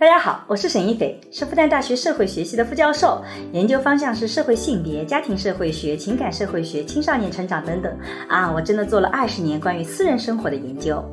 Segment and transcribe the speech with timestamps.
[0.00, 7.94] 大家好，我是沈一斐，是复旦大学社会学系的副教授，研究方向是社会性别、家庭社会学、情感社会学、青少年成长等等。
[8.26, 11.04] 啊，我真的做了二十年关于私人生活的研究。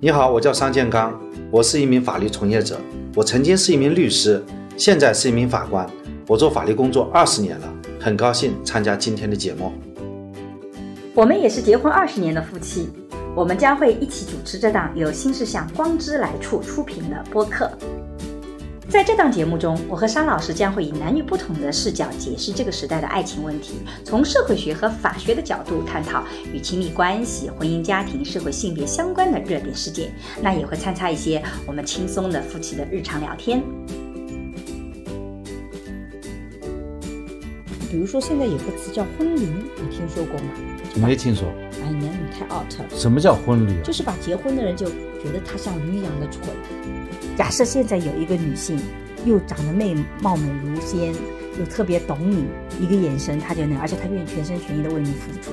[0.00, 1.18] 你好，我叫商建刚，
[1.50, 2.78] 我是一名法律从业者，
[3.16, 4.44] 我曾经是一名律师，
[4.76, 5.88] 现在是一名法官，
[6.26, 9.72] 我做法律工作二十年了，很高兴参加今天的节目。
[11.14, 12.90] 我们也是结婚二十年的夫妻，
[13.34, 17.70] 我们将会一起主持这档由新世相光之来处出品的播客。
[18.90, 30.12] 在这档节目中，我和沙老师将会以男女不同的视角解释这个时代的爱情问题，从社会学和法学的角度探讨与亲密关系、婚姻家庭、社会性别相关的热点事件。
[30.42, 33.62] 那也会参差一些我们轻松的夫妻的日常聊天。
[37.88, 40.50] 比如说，现在有个词叫婚龄，你听说过吗？
[40.96, 41.46] 没听说。
[41.84, 42.84] 哎，男女太 out 了。
[42.90, 43.80] 什么叫婚龄？
[43.84, 46.42] 就是把结婚的人就觉得他像驴一样的蠢。
[47.40, 48.78] 假设现在有一个女性，
[49.24, 51.14] 又长得美貌美如仙，
[51.58, 52.44] 又特别懂你，
[52.78, 55.52] 一个眼神她就能，而且她愿意全心全意的为你付出，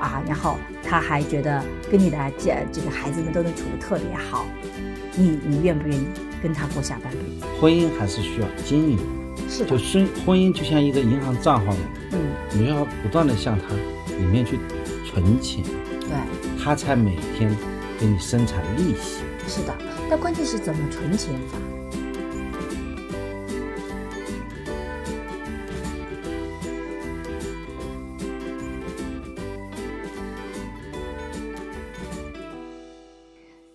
[0.00, 4.46] 啊，然后她还觉得跟你的这这个孩子们都能处得特别好，
[5.14, 6.06] 你你愿不愿意
[6.42, 7.46] 跟她过下半辈子？
[7.60, 8.98] 婚姻还是需要经营，
[9.46, 12.18] 是的，就是婚姻就像一个银行账号一样，嗯，
[12.58, 13.74] 你要不断的向它
[14.16, 14.58] 里面去
[15.04, 15.62] 存钱，
[16.00, 16.08] 对，
[16.64, 17.54] 它才每天
[17.98, 19.20] 给你生产利息。
[19.50, 19.76] 是的，
[20.08, 21.58] 但关键是怎么存钱法？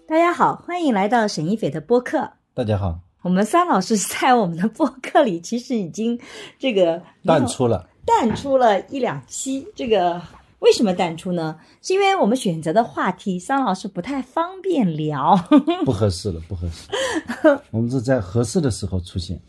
[0.08, 2.32] 大家好，欢迎来到沈一斐的播客。
[2.54, 6.18] 大家好，我们三老师在我们的播客里，其实已经
[6.58, 9.68] 这个淡出了，淡出了一两期。
[9.76, 10.22] 这个
[10.60, 11.58] 为什么淡出呢？
[11.82, 15.36] 是因为我们选择的话题，桑老师不太方便聊。
[15.86, 16.90] 不合适了，不合适。
[17.72, 19.40] 我们是在合适的时候出现，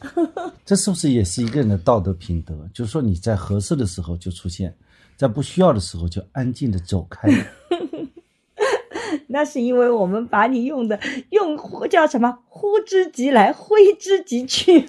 [0.64, 2.54] 这是不是也是一个人的道德品德？
[2.74, 4.74] 就是说你在合适的时候就出现，
[5.16, 7.28] 在不需要的时候就安静的走开。
[9.28, 10.98] 那是因为我们把你用的
[11.30, 14.86] 用叫什么呼之即来挥之即去，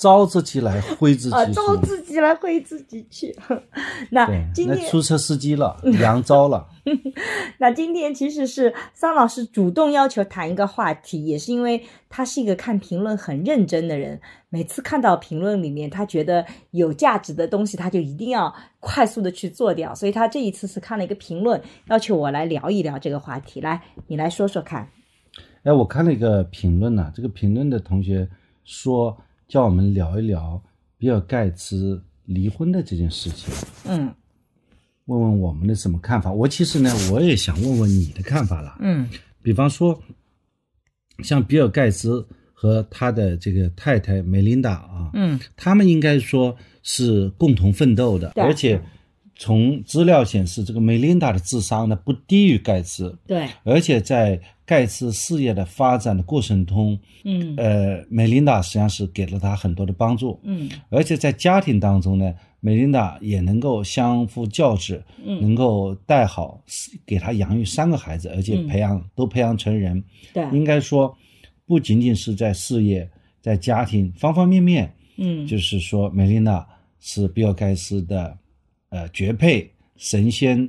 [0.00, 1.52] 招自己来挥自己啊，去。
[1.52, 3.36] 招自己来挥自己去。
[4.10, 6.66] 那，今天那出车司机了， 扬招了。
[7.60, 14.18] 那今天其实是桑老师主动要求谈一个话题，也是因为他是一个看评论很认真的人。
[14.48, 19.94] 每次看到评论里面他觉得有价值的东西，他就一定要快速的去做掉。
[19.94, 23.60] 所以他这一次是看了一个评论，要求我来聊一聊这个话题。
[23.60, 24.88] 来，你来说说看。
[25.62, 28.26] 哎，我看了一个评论呐、这个评论的同学
[28.64, 29.14] 说
[29.50, 30.62] 叫我们聊一聊
[30.96, 33.52] 比尔盖茨离婚的这件事情，
[33.84, 34.14] 嗯。
[35.06, 36.30] 问问我们的什么看法。
[36.30, 38.76] 我其实呢，我也想问问你的看法了。
[38.78, 39.08] 嗯。
[39.42, 40.00] 比方说，
[41.24, 45.40] 像比尔盖茨和他的这个太太梅琳达啊，嗯。
[45.56, 48.80] 他们应该说是共同奋斗的，而且
[49.42, 57.54] 从资料显示，这个梅琳达的智商呢不低于盖茨，对，而且在盖茨事业的发展的过程中，嗯。
[57.56, 60.68] 呃，梅琳达实际上是给了他很多的帮助，嗯。
[60.90, 65.40] 而且在家庭当中呢，梅琳达也能够相夫教子，嗯。
[65.40, 66.62] 能够带好，
[67.06, 71.16] 给他养育三个孩子，而且嗯培养、都培养成人，对，应该说
[71.64, 73.08] 不仅仅是在事业，
[73.40, 75.46] 在家庭方方面面，嗯。
[75.46, 76.68] 就是说梅琳达
[77.00, 78.36] 是比尔盖茨的
[78.90, 80.68] 呃绝配神仙，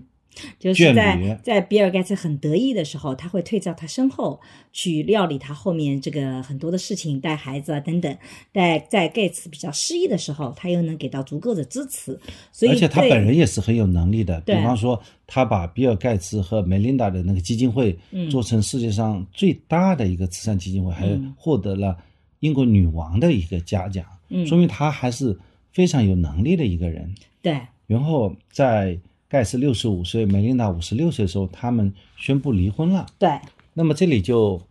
[0.58, 4.40] 就是在在比尔盖茨很得意的时候，他会退到他身后
[4.72, 8.18] 去料理他后面这个很多的事情，带孩子啊等等。
[8.54, 12.18] 在在盖茨比较失意的时候，他又能给到足够的支持，
[12.52, 14.40] 所以而且他本人也是很有能力的。
[14.42, 21.98] 比方说，他把比尔盖茨和梅琳达的那个基金会嗯做成世界上最大的一个慈善基金会，还嗯获得了
[22.40, 25.38] 英国女王的一个嘉奖，嗯说明他还是
[25.72, 27.14] 非常有能力的一个人。
[27.42, 27.60] 对
[27.92, 28.98] 然后在
[29.28, 33.06] 盖茨六十五岁，梅琳达五十六岁的时候，他们宣布离婚了。
[33.20, 33.30] 对
[33.74, 34.62] 那么这里就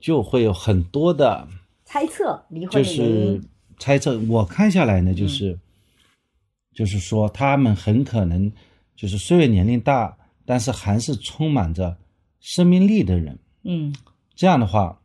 [0.00, 1.46] 就会有很多的，
[1.84, 3.44] 猜测离婚就是因，
[3.78, 4.18] 猜测。
[4.20, 5.58] 我看下来嗯呢，就是、
[6.72, 8.50] 就是说他们很可能
[8.96, 10.16] 就是虽然年龄大，
[10.46, 11.94] 但是还是充满着
[12.40, 13.38] 生命力的人。
[13.64, 13.94] 嗯
[14.34, 14.98] 这样的话，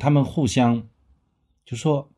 [0.00, 0.82] 他们互相
[1.66, 2.08] 就说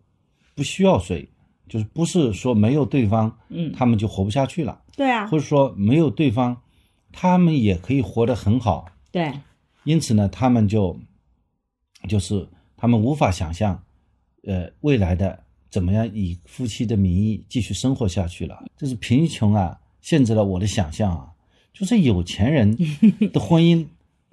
[0.54, 1.28] 不需要谁，
[1.68, 6.56] 就是不是说没有对方，嗯，他们就活不下去了，对啊或者说没有对方，
[7.12, 8.86] 他们也可以活得很好。
[9.10, 9.32] 对
[9.84, 10.98] 因此呢，他们就
[12.08, 13.82] 就是他们无法想象，
[14.44, 18.62] 呃，未来的怎么样以夫妻的名义继续生活下去了。
[18.76, 21.30] 这是贫穷啊，限制了我的想象啊。
[21.72, 22.76] 就是有钱人
[23.32, 23.86] 的婚姻，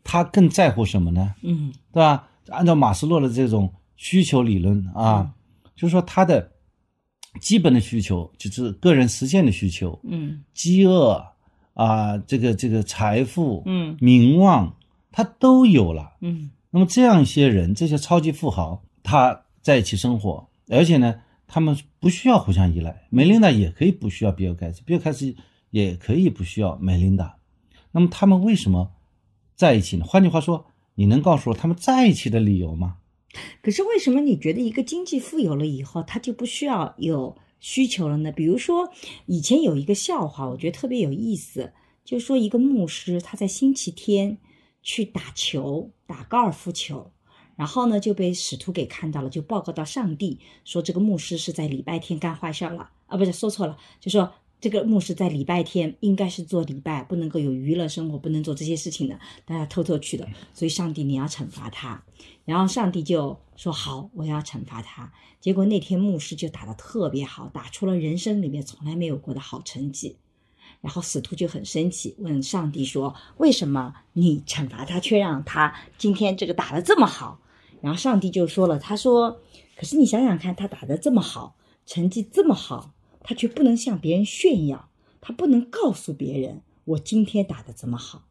[0.04, 1.34] 他更在乎什么呢？
[1.42, 2.28] 嗯对吧？
[2.50, 5.34] 按照马斯洛的这种需求理论啊，
[5.76, 6.51] 就是说他的
[7.40, 11.26] 基本的需求就是个人实现的需求，嗯饥饿
[11.74, 14.76] 啊，这个这个财富，嗯名望，
[15.12, 16.18] 他都有了。
[16.22, 21.16] 嗯那么这样一些人，这些超级富豪，他在一起生活，而且呢，
[21.48, 23.08] 他们不需要互相依赖。
[23.10, 25.36] 梅琳达也可以不需要比尔盖茨，比尔盖茨
[25.70, 27.36] 也可以不需要梅琳达。
[27.92, 28.92] 那么他们为什么
[29.56, 30.06] 在一起呢？
[30.06, 32.98] 换句话说，你能告诉我他们在一起的理由吗？
[33.62, 38.32] 可是为什么你觉得一个经济富有了以后，他就不需要有需求了呢？
[38.32, 38.92] 比如说，
[39.26, 41.74] 以前有一个笑话，我觉得特别有意思，
[42.04, 44.38] 就说一个牧师他在星期天
[44.82, 47.12] 去打球，打高尔夫球，
[47.56, 54.34] 然后呢就被使徒给看到了，就报告到上帝说这个牧师是在礼拜天干坏事了啊，不是说错了，就说。
[54.62, 62.04] 这个牧师在礼拜天应该是做礼拜，不能够有娱乐生活，不能做这些事情的，大家偷偷去的，所以上帝你要惩罚他。
[62.46, 65.12] 然后上帝就说好，我要惩罚他。
[65.40, 70.18] 结果那天牧师就打得特别好，打出了人生里面从来没有过的好成绩。
[70.80, 77.40] 然后使徒就很生气，问上帝说：“为什么你惩罚他，却让他今天这个打得这么好？”
[77.82, 79.40] 然后上帝就说了：“他说，
[79.76, 81.56] 可是你想想看，他打得这么好，
[81.86, 82.94] 成绩这么好，
[83.24, 84.90] 他却不能向别人炫耀，
[85.20, 88.24] 他不能告诉别人我今天打得怎么好，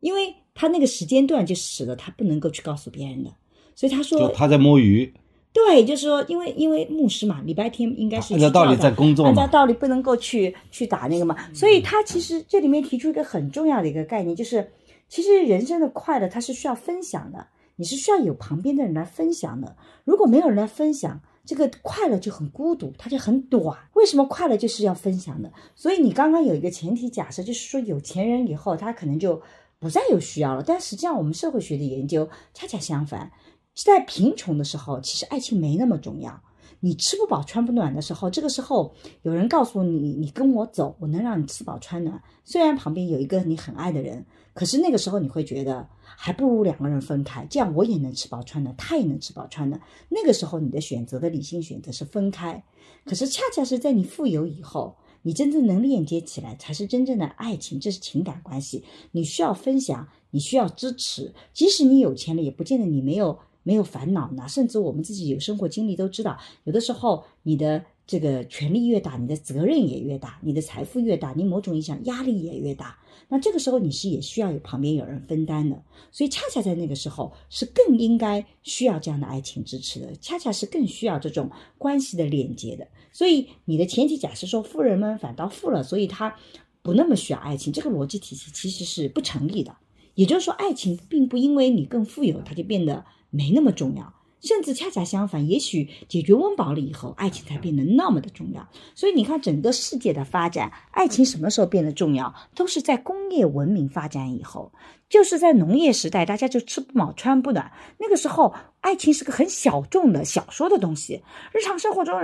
[0.00, 3.30] 因为他那个时间段就使得他不能够去告诉别人的。
[3.74, 5.12] 所以他说，就他在摸鱼，
[5.52, 9.30] 对，就是说，因为因为牧师嘛，礼拜天应该是按照道理在工作嘛。
[9.30, 14.70] 按照道理不能够去去打那个嘛，所以他其实这里面提出一个很重要的一个概念，就是
[15.08, 17.46] 其实人生的快乐它是需要分享的，
[17.76, 19.76] 你是需要有旁边的人来分享的。
[20.04, 23.76] 如果没有人来分享，这个快乐就很孤独，它就很短。
[23.94, 25.52] 为什么快乐就是要分享的？
[25.74, 29.42] 所以你刚刚有一个前提假设，就是说有钱人以后他可能就
[29.78, 33.32] 不再有需要了，但实际上我们社会学的研究恰恰相反，
[33.74, 36.40] 在贫穷的时候，其实爱情没那么重要。
[36.84, 38.92] 你吃不饱穿不暖的时候，这个时候
[39.22, 42.20] 有人告诉你，你跟我走，我能让你吃饱穿暖。
[42.44, 49.80] 虽然旁边有一个你很爱的人，可是那个时候你会觉得，还不如两个人分开，这样我也能吃饱穿暖，他也能吃饱穿暖。
[50.08, 52.64] 那个时候你的选择的理性选择是分开，
[53.04, 58.84] 可是恰恰是在你富有以后，你真正能链接起来，才是真正的爱情，这是情感关系。
[59.12, 63.38] 你需要分享，你需要支持，即使你有钱了，也不见得你没有。
[63.64, 72.98] 没有烦恼呢，甚至我们自己有生活经历都知道，有的时候你的这个权力越大，你的责任也越大，你的财富越大，你某种意义上压力也越大。
[73.30, 82.86] 那这个时候你是也需要有旁边有人分担的，所以恰恰在那个时候是更应该需要这样的爱情支持的，恰恰是更需要这种关系的链接的。
[83.12, 86.36] 所以你的前提假设说富人们反倒富了，所以他
[86.82, 89.74] 不那么需要爱情，这个逻辑体系其实是不成立的。
[90.14, 93.06] 也就是说，爱情并不因为你更富有，它就变得。
[93.34, 94.12] 没那么重要，
[94.42, 98.68] 甚至恰恰相反，也许解决温饱了以后，爱情才变得那么的重要。
[98.94, 102.34] 所以你看，整个世界的发展，爱情什么时候变得重要？
[102.54, 104.72] 都是在工业文明发展以后，
[105.08, 111.22] 就是在农业时代，大家就吃不饱穿不暖，那个时候，爱情是个很小众的小说的东西。
[111.52, 112.18] 日常生活中，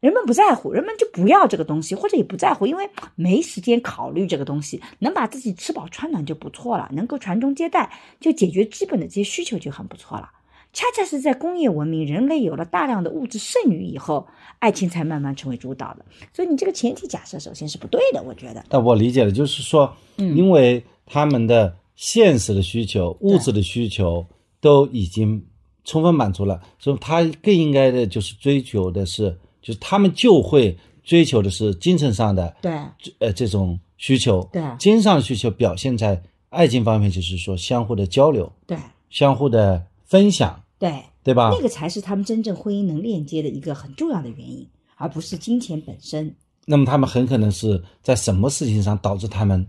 [0.00, 7.90] 人们不在乎，人们就不要这个东西，或者也不在乎，因为没时间考虑这个东西，能把自己吃饱穿暖就不错了，能够传宗接代，
[8.20, 10.28] 就解决基本的这些需求就很不错了。
[10.72, 14.26] 恰恰是在工业文明，人类有了大量的物质剩余以后，
[14.58, 16.04] 爱情才慢慢成为主导的。
[16.32, 18.64] 所以你这个前提假设首先是不对的，我觉得。
[18.68, 24.26] 但我理解的就是说，嗯因为他们的现实的需求、物质的需求
[24.60, 25.44] 都已经
[25.84, 32.72] 充分满足了，所以他更应该的就是追求的是，就是他们就会追求的是精神上的对
[33.18, 34.48] 呃这种需求。
[34.50, 38.78] 对精神上的需求表现在爱情方面，就是说相互的交流、对
[39.10, 41.50] 相互的分享，对，对吧？
[41.52, 46.34] 那个才是他们真正婚姻能链接的一个很重要的原因，而不是金钱本身。
[46.66, 49.64] 那么他们很可能是在什么事情上导致他们，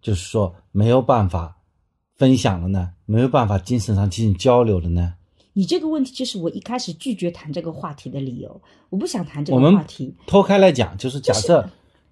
[0.00, 1.54] 就是说没有办法
[2.14, 2.90] 分享了呢？
[3.04, 5.12] 没有办法精神上进行交流了呢？
[5.52, 8.58] 你这个问题就是我一开始拒绝谈这个话题的理由，
[8.88, 11.68] 我不想谈这我们个话题，脱开来讲，就是假设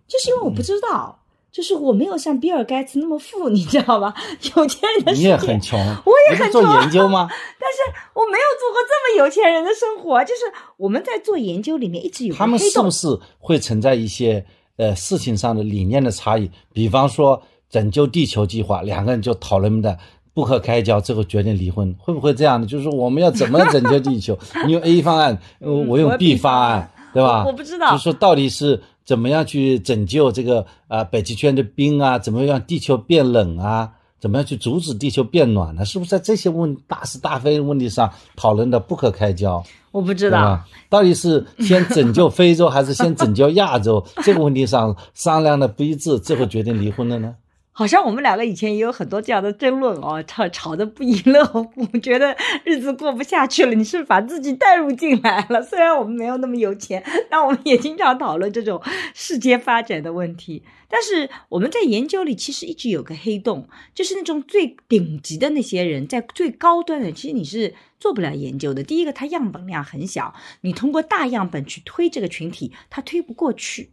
[0.07, 1.19] 就是因为我不知道，
[1.55, 4.13] 就是我没有像比尔盖茨那么富，你知道吧？
[4.57, 7.29] 有钱人你也很穷，我也很穷做研究吗？
[7.61, 7.79] 但是
[8.13, 10.41] 我没有做过这么有钱人的生活，就是
[10.77, 13.07] 我们在做研究里面一直有他们是不是
[13.39, 14.45] 会存在一些
[14.79, 16.51] 呃事情上的理念的差异？
[16.73, 19.97] 比方说拯救地球计划，两个人就讨论的
[20.35, 22.67] 不可开交，最后决定离婚，会不会这样的？
[22.67, 24.37] 就是我们要怎么拯救地球？
[24.67, 27.45] 你用 A 方案，呃我用 B 方案，对吧？
[27.45, 32.19] 我我不知道就是说到底是怎么样去拯救这个啊、呃北极圈的冰啊？
[32.19, 33.93] 怎么样地球变冷啊？
[34.19, 35.85] 怎么样去阻止地球变暖呢？
[35.85, 39.63] 是不是在这些问大是大非问题上讨论的不可开交？
[39.91, 44.05] 我不知道，到底是先拯救非洲还是先拯救亚洲？
[44.25, 47.35] 这个问题上商量的不一致，最后决定离婚了呢？
[47.77, 53.75] 好像我们两个以前也有很多这样的争论哦，吵吵得不亦乐乎， 觉得日子过不下去了。
[53.75, 55.61] 你是把自己带入进来了？
[55.67, 58.81] 虽然我们没有那么有钱，但我们也经常讨论这种
[59.13, 60.63] 世界发展的问题。
[60.89, 68.85] 但是我们在研究里其实一直有个黑洞，就是那种最顶级的那些人，在最高端的，其实你是做不了研究的。
[68.85, 73.91] 第一个，它样本量很小，你通过大样本去推这个群体，它推不过去，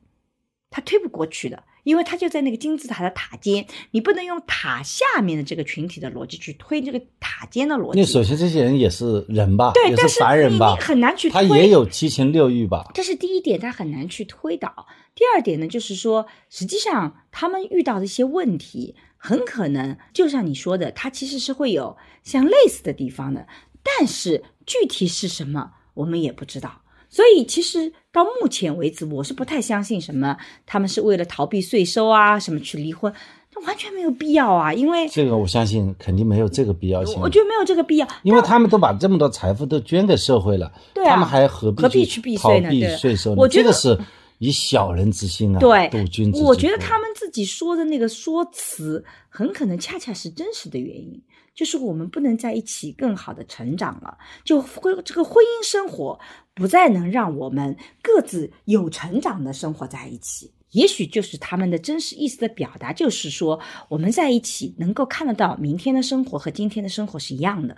[0.70, 1.64] 它推不过去的。
[1.84, 8.00] 因为它就在那个金字塔的塔尖，你不能用塔下面的这个群体的逻辑去推这个塔尖的逻辑。
[8.00, 11.42] 那首先这些人也是人吧，对，也但是凡人吧你你，很难去他。
[11.42, 12.90] 也有七情六欲吧？
[12.94, 14.88] 这是第一点，他很难去推导。
[15.14, 23.48] 第二点呢，就是说，实际上他们遇到的一些问题，很可能就像你说的，他其实是会有像类似的地方的，
[23.84, 26.82] 但是具体是什么，我们也不知道。
[27.14, 33.14] 所以，其实到目前为止，我是不太相信什么他们是为了逃避税收啊，什么去离婚，
[33.54, 38.08] 那完全没有必要啊，因为这个我相信肯定没有这个必要性我，觉得没有这个必要。
[38.24, 43.36] 因为他们都把这么多财富都捐给社会了，对啊他们还何必何必去避逃避税呢对税收呢？
[43.40, 44.00] 我觉得这个是
[44.38, 51.22] 以小人之心啊，对度君子之我觉得他们自己说的那个说辞，很可能恰恰是真实的原因，
[51.54, 56.20] 就是我们不能在一起更好的成长了，就婚这个婚姻生活
[56.54, 60.52] 不再能让我们各自有成长的生活在一起。
[60.72, 67.78] 也许就是他们的真实意思的表达，就是说我们在一起能够看得到明天的生活和今天的生活是一样的。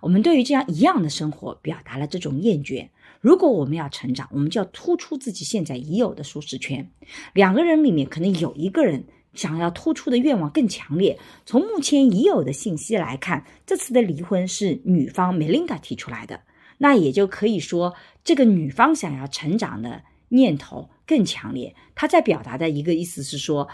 [0.00, 2.88] 我们对于这样一样的生活表达了这种厌倦。
[3.20, 6.90] 如果我们要成长，我们就要突出自己现在已有的舒适圈。
[7.34, 11.18] 两个人里面可能有一个人想要突出的愿望更强烈。
[11.46, 16.40] 从目前已有的信息来看，这次的离婚是女方 Melinda 提出来的，
[16.78, 17.94] 那也就可以说，
[18.24, 21.74] 这个女方想要成长的念头更强烈。
[21.94, 23.68] 她在表达的一个意思是说，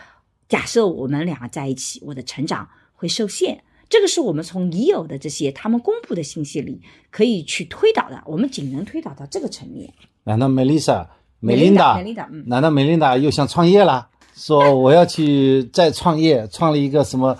[0.48, 3.62] 假设我们两个在一起，我的成长会受限。
[3.88, 6.82] 这个是我们从已有的这些他们公布的信息里
[7.12, 9.92] 可以去推导的，我们仅能推导到这个层面。
[10.24, 11.08] 难道梅丽莎、
[11.38, 12.02] 梅琳达，
[12.46, 14.10] 难道梅琳达又想创业了？
[14.36, 17.36] 说我要去再创业，创立一个什么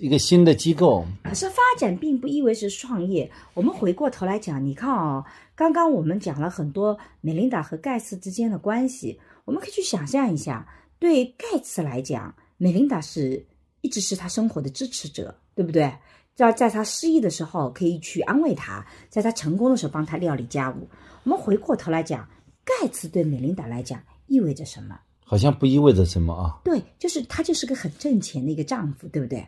[0.00, 1.04] 一个新的机构？
[1.24, 3.28] 可是发展并不意味着创业。
[3.54, 5.24] 我们回过头来讲，你看哦，
[5.54, 13.46] 刚刚我们讲了很多美琳达和盖茨之间的关系，我们可以去想象一下，对盖茨来讲，美琳达是
[13.80, 15.90] 一直是他生活的支持者，对不对？
[16.36, 20.86] 要在他失意的时候可以去安慰他，在他成功的时候帮他料理家务。
[21.24, 22.28] 我们回过头来讲，
[22.62, 25.00] 盖茨对美琳达来讲意味着什么？
[25.28, 26.60] 好像不意味着什么啊。
[26.62, 29.46] 对，就是他就是个很挣钱的一个丈夫，对不对？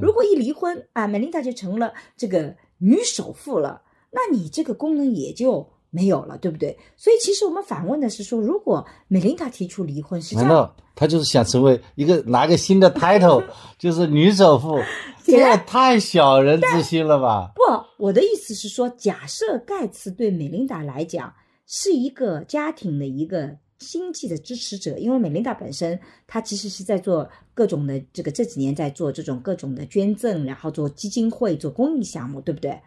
[0.00, 6.78] 如果一离婚啊，美琳达就成了这个女首富了，那你这个功能也就没有了，对不对？
[6.96, 13.42] 所以其实我们反问的是说，如果美琳达提出离婚，实际上难道他就是想成为一个拿个新的 title，
[13.78, 14.78] 就是女首富？
[15.24, 17.50] 这也太小人之心了吧！
[17.56, 21.34] 不，我的意思是说，假设盖茨对美琳达来讲
[21.66, 32.80] 是一个家庭的一个经济的支持者，因为美琳达本身她其实是在做各种的这个这几年在做这种各种的捐赠，然后做基金会、做公益项目，对不对？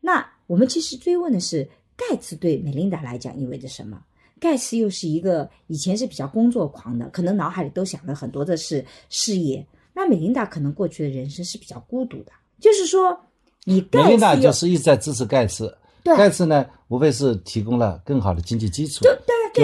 [0.00, 4.00] 那我们其实追问的是，盖茨对美琳达来讲意味着什么？
[4.38, 9.66] 盖茨又是一个以前是比较工作狂的，可能脑海里都想的很多的是事业。
[9.92, 13.18] 那美琳达可能过去的人生是比较孤独的，就是说，
[13.64, 19.12] 你盖茨梅琳达就是一直在支持盖茨，对盖茨呢，无非是提供了更好的经济基础，对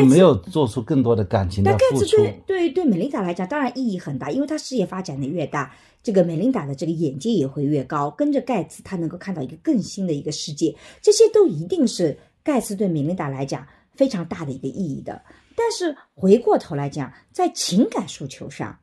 [0.01, 2.07] 就没有做出更多的感情的但盖付出。
[2.07, 15.23] 茨对对对美琳达来讲，当然意义很大，因为她事业发展的越大，这个美琳达的这个眼界也会越高，跟着盖茨，她能够看到一个更新的一个世界，这些都一定是盖茨对美琳达来讲非常大的一个意义的。
[15.55, 18.79] 但是回过头来讲，在情感诉求上，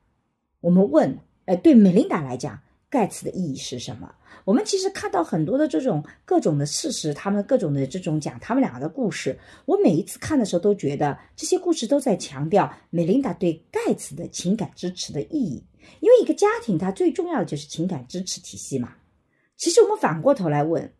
[0.61, 4.11] 我们问，呃，对美琳达来讲，盖茨的意义是什么？
[4.45, 9.37] 我们其实看到很多的这种各种的事实，他们各种的这种讲他们两个的故事。
[9.65, 15.63] 我每一次看的时候都觉得这些故事都在强调美琳达对盖茨的情感支持的意义。
[15.99, 18.95] 因为一个家庭它最重要的就是情感支持体系嘛。
[19.55, 20.91] 其实我们反过头来问，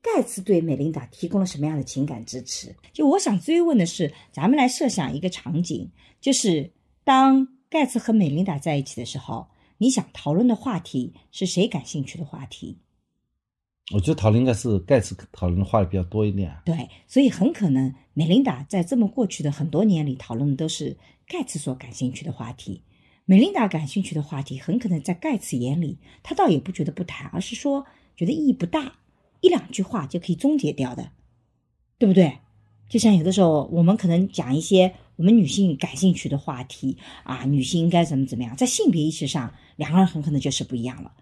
[0.00, 2.74] 盖茨对美琳达提供了什么样的情感支持？
[2.92, 6.70] 就我想追问的是，咱们来设想一个场景，就是
[7.04, 9.46] 当盖茨和美琳达在一起的时候，
[9.82, 12.78] 你想讨论的话题是谁感兴趣的话题？
[13.92, 16.56] 我觉得讨论应该是盖茨讨论的话题比较多一点。
[16.64, 20.96] 对，所以很可能美琳达在这么过去的很多年里讨论的都是
[21.26, 22.84] 盖茨所感兴趣的话题。
[23.24, 27.84] 美琳达感兴趣的话题，很可能在盖茨眼里，他倒也不觉得不谈，而是说
[28.14, 29.00] 觉得意义不大，
[29.40, 31.10] 一两句话就可以终结掉的，
[31.98, 32.38] 对不对？
[32.88, 41.12] 就像有的时候我们可能讲一些我们女性感兴趣的话题啊，女性应该怎么怎么样，在性别意识上，两个人很可能就是不一样了。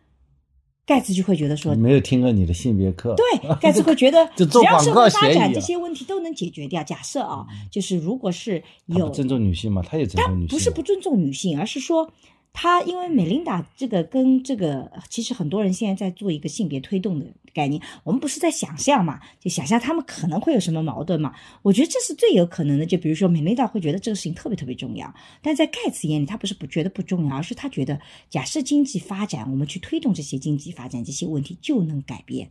[0.87, 3.15] 盖茨就会觉得说，没有听过你的性别课。
[3.15, 6.83] 对， 盖茨会觉得，只要社会发展这些问题都能解决掉。
[6.83, 9.83] 假设啊，就是如果是有尊重女性嘛？
[9.83, 10.49] 他也尊他重女性。
[10.49, 12.13] 不是不尊重女性，而是说
[12.53, 21.33] 他因为美琳达这个跟这个，其实很多人现在在做一个性别推动的概念，我们不是在想象嘛，就想象他们可能会有什么矛盾嘛。
[21.63, 22.85] 我觉得这是最有可能的。
[22.85, 32.51] 就比如说美琳达会觉得这个事情特别特别重要，但在盖茨眼里，他不是不觉得不重要，而是他觉得假设经济发展，我们去推动这些经济发展，这些问题就能改变。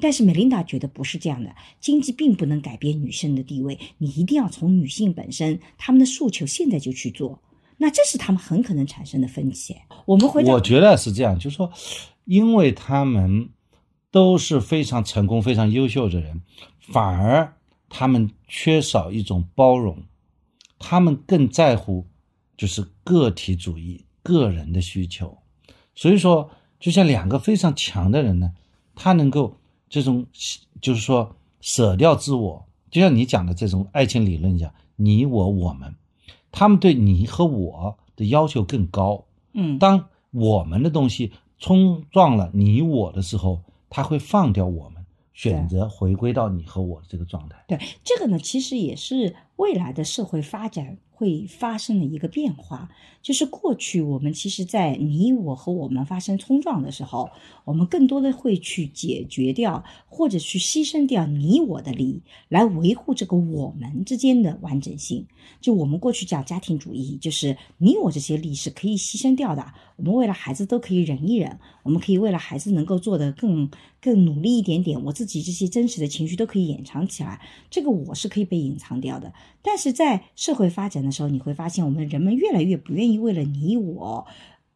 [0.00, 7.40] 但是美琳达觉得不是这样的，经济并不能改变女生的地位，你一定要从女性本身她们的诉求现在就去做，
[7.84, 9.76] 那这是他们很可能产生的分歧。
[10.06, 11.70] 我们回我觉得是这样，就是说，
[12.24, 13.50] 因为他们
[14.10, 16.40] 都是非常成功、非常优秀的人，
[16.80, 17.54] 反而
[17.90, 19.98] 他们缺少一种包容，
[20.78, 22.06] 他们更在乎
[22.56, 25.36] 就是个体主义、个人的需求。
[25.94, 26.50] 所以说，
[26.80, 28.52] 就像两个非常强的人呢，
[28.94, 29.58] 他能够
[29.90, 30.24] 这种
[30.80, 35.94] 就是说舍掉自我，就像你讲的这种爱情理论一样，你我我们，
[36.56, 39.24] 他们对你和我的要求更高。
[39.52, 47.56] 嗯当我们的东西冲撞了你我的时候，他会放掉我们，选择回归到你和我的这个状态。
[47.66, 52.90] 对这个呢，其实也是未来的社会发展会发生的一个变化。
[53.22, 57.30] 就是过去我们其实，在你我和我们发生冲撞的时候，
[57.64, 65.26] 我们更多的会去解决掉，或者去牺牲掉你我的利益，来维护这个我们之间的完整性。
[65.60, 69.64] 就我们过去讲家庭主义，就是你我这些利益是可以牺牲掉的。
[69.96, 73.70] 我们为了孩子都可以忍一忍，我们可以为了孩子能够做得更
[74.00, 77.40] 更努力一点点，我自己这些真实的情绪都可以掩藏起来。
[77.70, 79.32] 这个我是可以被隐藏掉的。
[79.62, 84.26] 但是在社会发展的时候，你会发现我们人们越来越不愿意为了你我，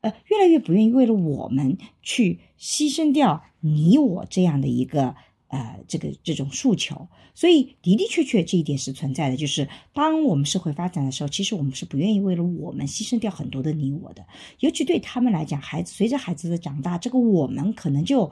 [0.02, 5.16] 呃，越来越不愿意为了我们去牺牲掉你我这样的一个
[5.48, 7.08] 呃这个这种诉求。
[7.34, 14.26] 所以的的确确这一点是存在的，就是当我们社会发展的时候，其实我们是不愿意为了我们牺牲掉很多的你我的。
[14.60, 18.30] 尤其对他们来讲，孩子随着孩子的长大，这个我们可能就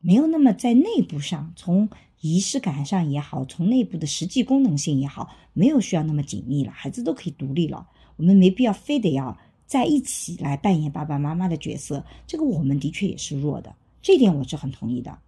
[0.00, 1.88] 没有那么在内部上，从
[2.20, 12.04] 仪式感上也好，从内部的实际功能性也好，没有需要那么紧密了，孩子都可以独立了，我们没必要非得要在一起来扮演爸爸妈妈的角色。
[12.26, 15.18] 这个我们的确也是弱的，这一点我是很同意的。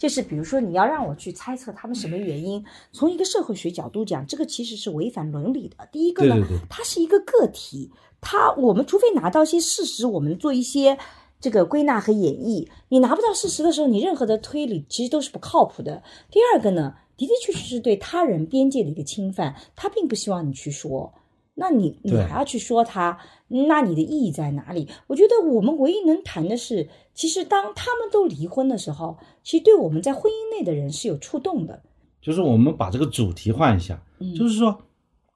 [0.00, 5.86] 就是比如说，你要让我去猜测他们什么原因，从一个社会学角度讲，这个其实是违反伦理的。
[5.92, 10.96] 第一个呢，对对对它是一个个体，它我们除非拿到一些事实，我们做一些
[11.38, 12.66] 这个归纳和演绎。
[12.88, 16.02] 你拿不到事实的时候，你任何的推理其实都是不靠谱的。
[16.30, 21.12] 第二个呢，的的确确是对他人边界的一个侵犯，他并不希望你去说。
[21.60, 23.18] 那你你还要去说他，
[23.48, 24.88] 那你的意义在哪里？
[25.06, 31.82] 我觉得我们唯一能谈的是，其实当他们都离婚的时候，其实对我们在婚姻内的人是有触动的。
[32.22, 34.80] 就是我们把这个主题换一下，嗯就是说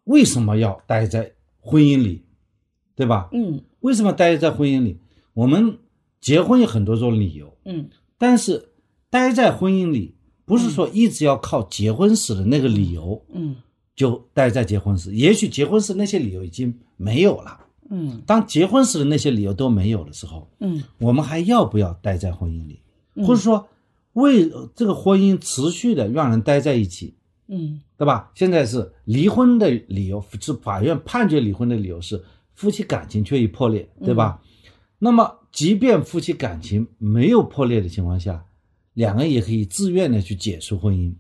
[0.05, 2.25] 为什么要待在婚姻里，
[2.97, 3.29] 对吧？
[3.33, 4.99] 嗯为什么待在婚姻里？
[5.35, 5.79] 我们
[6.23, 8.71] 结婚有很多种理由，嗯但是
[9.11, 10.15] 待在婚姻里，
[10.47, 13.57] 不是说一直要靠结婚时的那个理由嗯
[13.94, 15.14] 就待在结婚时。
[15.14, 17.61] 也许结婚时那些理由已经没有了。
[17.90, 22.80] 嗯当结婚时的那些理由都没有的时候，嗯我们还要不要待在婚姻里？
[23.14, 23.68] 嗯或者说，
[24.14, 27.14] 为这个婚姻持续的让人待在一起，
[27.46, 28.33] 嗯对吧？
[28.35, 32.22] 现在是离婚的理由，是法院判决离婚的理由是
[32.54, 34.40] 夫妻感情确已破裂，对吧？
[34.98, 38.44] 那么，即便夫妻感情没有破裂的情况下，
[38.94, 41.12] 两个人也可以自愿的去解除婚姻。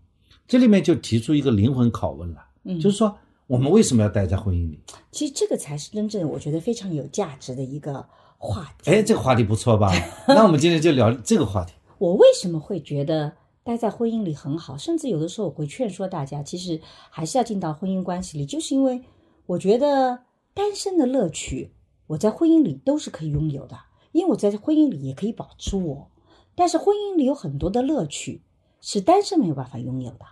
[0.48, 4.80] 这里面就提出一个灵魂拷问了，嗯，就是说，我们为什么要待在婚姻里？
[5.12, 8.06] 其实这个才是真正我觉得非常有价值的一个
[8.38, 8.90] 话题。
[8.90, 9.92] 哎，这个话题不错吧？
[10.28, 11.74] 那我们今天就聊这个话题。
[11.98, 14.76] 我为什么会觉得待在婚姻里很好？
[14.76, 19.02] 甚至有的时候我会劝说大家，其实还是要进到婚姻关系里，就是因为
[19.46, 21.72] 我觉得单身的乐趣，
[22.08, 23.76] 我在婚姻里都是可以拥有的，
[24.12, 26.10] 因为我在婚姻里也可以保持我。
[26.54, 28.42] 但是婚姻里有很多的乐趣
[28.80, 30.24] 是单身没有办法拥有的，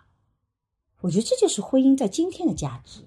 [1.02, 3.02] 我觉得这就是婚姻在今天的价值。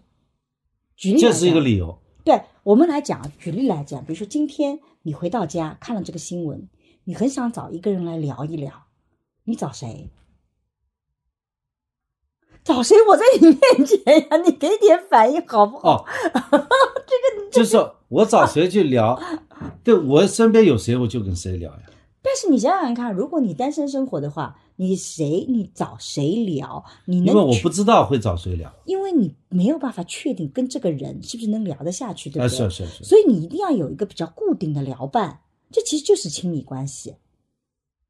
[0.95, 1.99] 举例这是一个理由。
[2.23, 6.67] 对我们来讲，举例来讲，比如说今天你回到家看了这个新闻，
[7.03, 8.87] 你很想找一个人来聊一聊，
[9.43, 10.09] 你找谁？
[12.63, 12.95] 找谁？
[13.09, 15.97] 我在你面前呀，你给点反应好不好？
[15.97, 17.77] 哦， 这个就是
[18.07, 19.21] 我找谁去聊，
[19.83, 21.81] 对我身边有谁我就跟谁聊呀。
[22.23, 28.73] 但是你想想看，如果你单身生活的话，你谁你找谁聊，你能因为我不知道会找谁聊。
[28.85, 32.69] 因为你没有办法确定跟这个人是不是能聊得下去，对啊，不对？
[32.69, 35.39] 是是是，所以你一定要有一个比较固定的聊伴，
[35.71, 37.15] 这其实就是亲密关系，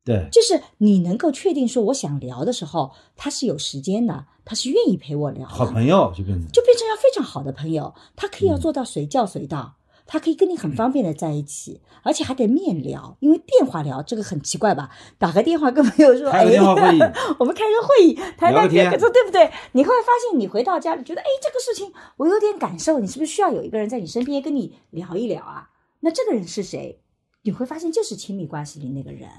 [0.04, 9.76] 对，就是你能够确定说我想聊的时候，他是有时间的，他是愿意陪我聊的，好朋友就变成就变成要非常好的朋友，他可以嗯要做到随叫随到。
[10.06, 14.90] 他可以跟你很方便的在一起，而且还得面聊，因为电话聊这个很奇怪吧？
[15.18, 16.44] 打个电话跟朋友说，哎，
[17.40, 19.52] 我们开个会议，谈谈聊天这个，对不对？
[19.72, 25.70] 你会发现，你回到家里觉得，哎，这个事情我有点感受，你是不是需要有一个人在你身边跟你聊一聊啊？
[26.02, 27.02] 那这个人是谁？
[27.44, 29.30] 你会发现就是亲密关系里那个人。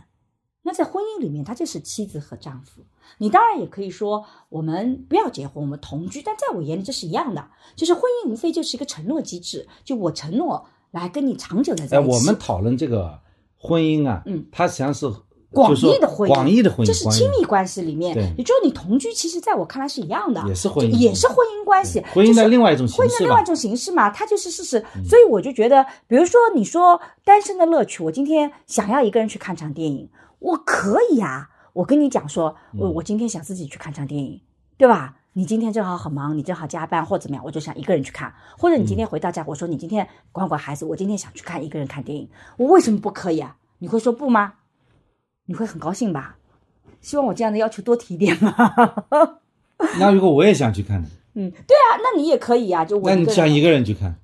[0.66, 2.82] 那在婚姻里面，他就是妻子和丈夫。
[3.18, 6.20] 你当然也可以说，我们不要结婚，我们同居。
[6.20, 12.10] 但在我眼里，这是一样的，就是婚姻无非就是一个承诺机制，就我承诺来跟你长久的在哎，一起。
[12.10, 13.20] 我们讨论这个
[13.56, 15.08] 婚姻啊，嗯，它实际上是
[15.52, 23.44] 广义的婚姻，广义的婚姻，这是亲密关系里面对，也就是你同居，其实在我看来是一样的，也是婚姻也是婚姻关系，婚姻的另外一种形式婚姻的另外一。
[23.44, 24.84] 种形式嘛，它就是事实。
[25.08, 31.50] 所以我就觉得，比如说你说单身的乐趣，我今天想要一个人去看场电影，我可以啊。
[31.72, 34.40] 我跟你讲说，我嗯我今天想自己去看场电影，
[34.78, 35.16] 对吧？
[35.34, 38.32] 你今天正好很忙，你正好加班或怎么样，我就想一个人去看。
[38.56, 43.56] 或者你嗯今天回到家，我说你今天管管孩子，我今天想去看一个人看电影，我为什么不可以啊？
[43.78, 44.54] 你会说不吗？
[45.44, 46.38] 你会很高兴吧？
[47.02, 48.54] 希望我这样的要求多提一点嘛。
[50.00, 54.16] 那如果我也想去看呢，嗯，对啊，那你也可以啊，就我那你想一个人去看？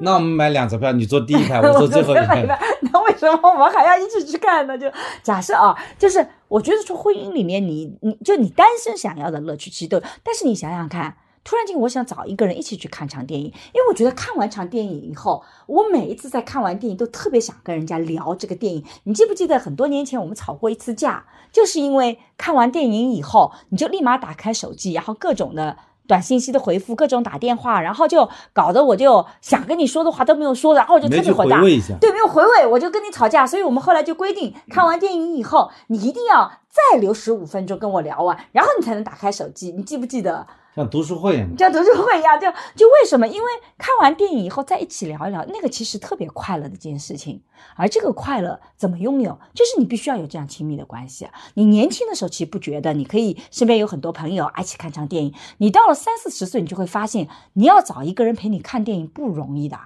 [0.00, 2.44] 那我们买两张票，你坐第一排，我坐最后一排。
[2.80, 4.76] 那为什么我们还要一起去看呢？
[4.78, 4.90] 就
[5.22, 11.16] 假设啊，就是我觉得说婚姻里面你，你就你单身想要的乐趣其实都有，但是你想想看。
[11.44, 18.84] 突然间，我想找一个人一起去看场电影，因为我觉得看完场电影以后，我每一次在看完电影都特别想跟人家聊这个电影。
[19.04, 25.74] 你记不记得很多年前我们吵过一次架，就是因为看完电影以后，你就立马打开手机，然后各种的
[26.08, 31.60] 短信息的回复，各种打电话，然后就搞得我就想跟你说的话都没有说，然后我就特别火大。
[32.00, 39.70] 对，没有回味，我就跟你吵架，所以我们后来就规定，看完电影以后，你一定要再留十五分钟跟我聊完，然后你才能打开手机。
[39.72, 40.46] 你记不记得？
[40.74, 43.26] 像读书会一样，像读书会一样，就就为什么？
[43.26, 47.42] 因为看完电影以后在一起聊一聊，那个其实特别快乐的一件事情。
[47.74, 51.28] 而这个快乐怎么拥有，就是你必须要有这样亲密的关系。
[51.54, 55.34] 你年轻的时候其实不觉得，你可以身边有很多朋友啊一起看场电影。
[55.56, 59.76] 你到了三四十岁，你就会发现，你要找一个人陪你看电影不容易的。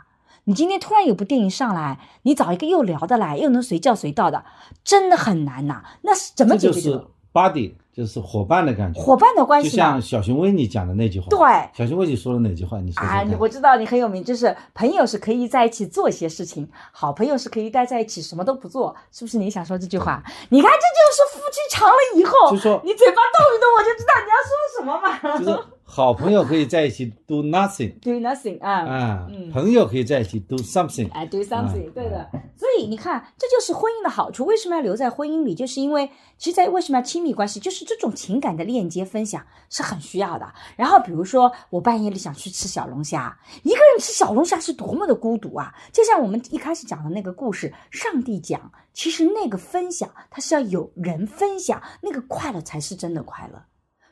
[0.44, 4.44] 你今天突然有部电影上来，你找一个又聊得来又能随叫随到的，
[4.84, 5.84] 真的很难呐。
[6.02, 9.00] 那是怎么这就是解决这个 body，就是伙伴的感觉。
[9.00, 9.76] 伙伴的关系就？
[9.76, 11.26] 像小熊维尼讲的那句话。
[11.28, 11.38] 对
[11.74, 12.78] 小熊维尼说的哪句话？
[12.78, 19.36] 你说说啊，你我知道你很有名，就是朋友是可以在一起做一些事情，好朋友是可以待在一起什么都不做，是不是？
[19.36, 20.22] 你想说这句话？
[20.48, 25.38] 你看，这就是夫妻长了以后，就说你嘴巴动一动，我就知道你要说什么嘛。
[25.38, 25.50] 就是
[25.94, 31.12] 好朋友可以在一起 do nothing Do nothing 啊，啊嗯，朋友可以在一起 do something。
[31.12, 32.30] 哎，do something，、嗯对的。
[32.56, 34.46] 所以你看，这就是婚姻的好处。
[34.46, 35.54] 为什么要留在婚姻里？
[35.54, 40.50] 就是因为，其实在为什么要亲密关系，就是这种情感的链接分享是很需要的。
[40.76, 45.74] 然后比如说，我半夜里想去吃小龙虾，一个人吃小龙虾是多么的孤独啊！
[45.92, 53.64] 就像我们一开始讲的那个故事，上帝讲，其实那个分享，它是要有人分享，那个快乐才是真的快乐。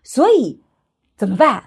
[0.02, 0.62] 所以
[1.20, 1.64] 怎么办？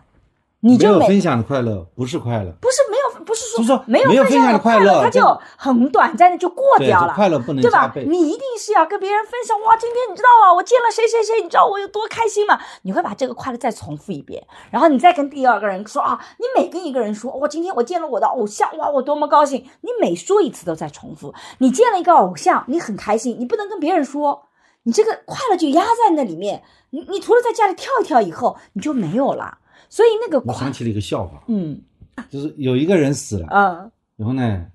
[0.62, 7.94] 你没就每有分享的快乐不是快乐，不是没有，不是说没有分享的快快乐就它就很短暂的就过，掉了，快乐不能对吧？
[8.08, 9.78] 你一定是要跟别人分享哇！
[9.78, 10.52] 今天你知道吗？
[10.52, 12.60] 我见了谁谁谁，你知道我有多开心吗？
[12.82, 19.64] 你会把这个快乐再重复一遍，然后你再跟第二个人说啊，你每跟一个人说，我、今天我见了我的偶像，哇，我多么高兴！
[19.82, 21.32] 你每说一次都在重复。
[21.60, 24.48] 你见了一个偶像，你很开心，你不能跟别人说，
[24.84, 26.64] 你这个快乐就压在那里面。
[26.92, 29.58] 你你除了在家里跳一跳以后，你就没有了。
[29.90, 31.82] 所以那个我想，起了一个笑话，嗯
[32.30, 34.72] 就是有一个人死了，嗯然后呢，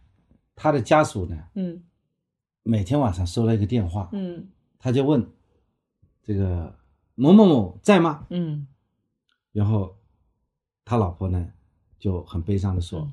[0.55, 1.83] 他的家属呢嗯
[2.63, 5.25] 每天晚上收了一个电话，嗯他就问
[6.23, 6.75] 这个
[7.15, 8.27] 某某某在吗？
[8.31, 8.67] 嗯
[9.53, 9.97] 然后
[10.85, 11.49] 他老婆呢
[11.99, 13.13] 就很悲伤的说嗯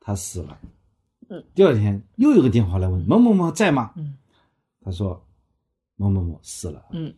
[0.00, 0.58] 他死了。
[1.28, 3.92] 嗯，第二天又有个电话来问某某某在吗？
[3.96, 4.16] 嗯
[4.80, 5.25] 他说
[5.96, 6.82] 某某某死了。
[6.92, 7.12] 嗯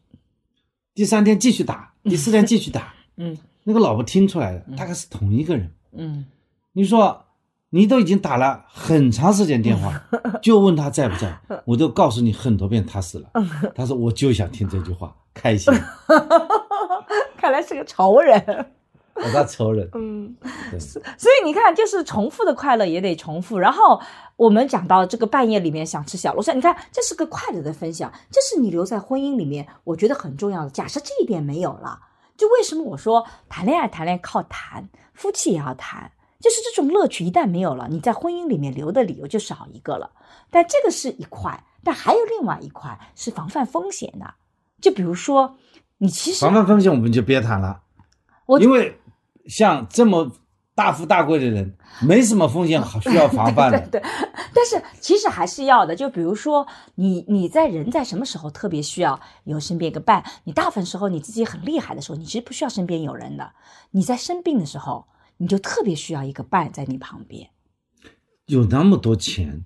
[0.94, 5.70] 第三天继续打，第四天继续打， 嗯那个老婆听出来了，大概是同一个人。
[5.92, 6.26] 嗯
[6.72, 7.24] 你说
[7.70, 10.02] 你都已经打了很长时间电话，
[10.42, 13.30] 就问他在不在，我都告诉你很多遍他死了。
[13.76, 15.72] 他说我就想听这句话，开心。
[17.36, 18.72] 看来是个仇人。
[19.18, 19.88] 我他仇人。
[19.94, 20.36] 嗯，
[21.18, 23.58] 所以你看，就是重复的快乐也得重复。
[23.58, 24.00] 然后
[24.36, 30.70] 我们讲到这个半夜里面想吃小龙虾，你看这是个快乐的分享，这是你留在婚姻里面，我觉得很重要的。
[30.70, 32.00] 假设这一点没有了，
[32.36, 40.10] 就为什么我说谈恋爱谈恋爱靠谈，夫妻也要谈，就是这种乐趣一旦没有了，你在婚姻里面留的理由就少一个了。
[40.50, 44.34] 但这个是一块，但还有另外一块是防范风险的，
[44.80, 45.56] 就比如说
[45.98, 47.80] 你其实防范风险我们就别谈了，
[48.46, 48.98] 我因为
[49.48, 50.30] 像这么
[50.74, 53.80] 大富大贵的人，没什么风险好需要防范的。
[53.90, 54.10] 对对对，
[54.54, 55.96] 但是其实还是要的。
[55.96, 60.22] 就比如说，你你在人在什么时候特别需要有身边一个伴？
[60.44, 63.52] 你大部分时候你自己很厉害的时候，你其实不需要身边有人的。
[63.90, 65.08] 你在生病的时候，
[65.38, 67.50] 你就特别需要一个伴在你旁边。
[68.46, 69.64] 有那么多钱，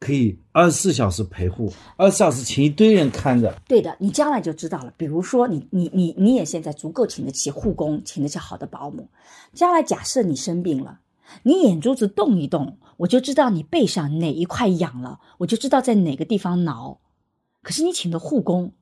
[0.00, 3.52] 可以二十四小时陪护，二十四小时请一堆人看着。
[3.66, 4.92] 对的，你将来就知道了。
[4.96, 9.08] 比如说你，你你你也现在足够请得起护工，请得起好的保姆。
[9.52, 11.00] 将来假设你生病了，
[11.42, 17.00] 你眼珠子动一动，我就知道你背上哪一块痒了，我就知道在哪个地方挠。
[17.62, 18.72] 可是你请的护工，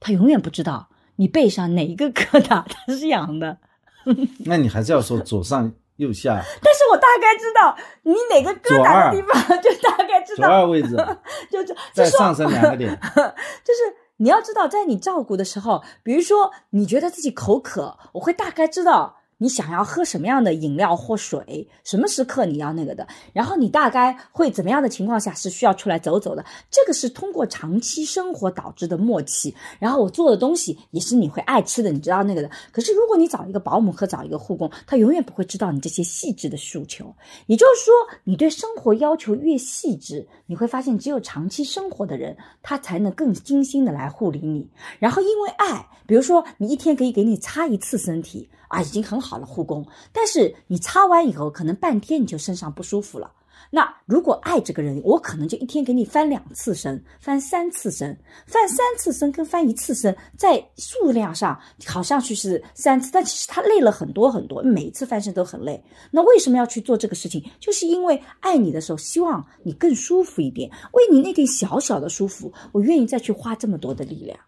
[0.00, 3.58] 他永远不知道你背上哪一个疙瘩它是痒的。
[4.44, 6.42] 那你还是要说左上右下。
[6.62, 10.96] 但是我大概知道你哪个疙瘩的地方， 就大概知道，左二位置，
[11.50, 12.98] 就就就说在上升两个点。
[13.64, 26.42] 就是你要知道，在你照顾的时候，比如说你觉得自己口渴，我会大概知道你想要喝什么样的饮料或水，什么时刻你要那个的，然后你大概会怎么样的情况下是需要出来走走的。
[26.70, 29.54] 这个是通过长期生活导致的默契。
[29.78, 32.50] 然后我做的东西也是你会爱吃的，你知道那个的。
[32.72, 37.14] 可是如果你找一个保姆和找一个护工，他永远不会知道你这些细致的诉求。
[37.46, 37.94] 也就是说，
[38.24, 44.66] 你对生活要求越细致，你会发现只有长期生活的人，他才能更精心的来护理你。
[44.98, 53.32] 然后因为爱，比如说你一天可以给你擦一次身体啊，已经很好了护工，但是你擦完以后，可能半天你就身上不舒服了。
[53.68, 65.82] 那如果爱这个人，我可能就一天给你翻两次身，翻三次身，翻三次身跟翻一次身，在数量上好像去是三次，但其实他累了很多很多，每一次翻身都很累。
[66.12, 67.42] 那为什么要去做这个事情？
[67.58, 74.38] 就是因为爱你的时候，希望你更舒服一点，为你那点小小的舒服，我愿意再去花这么多的力量。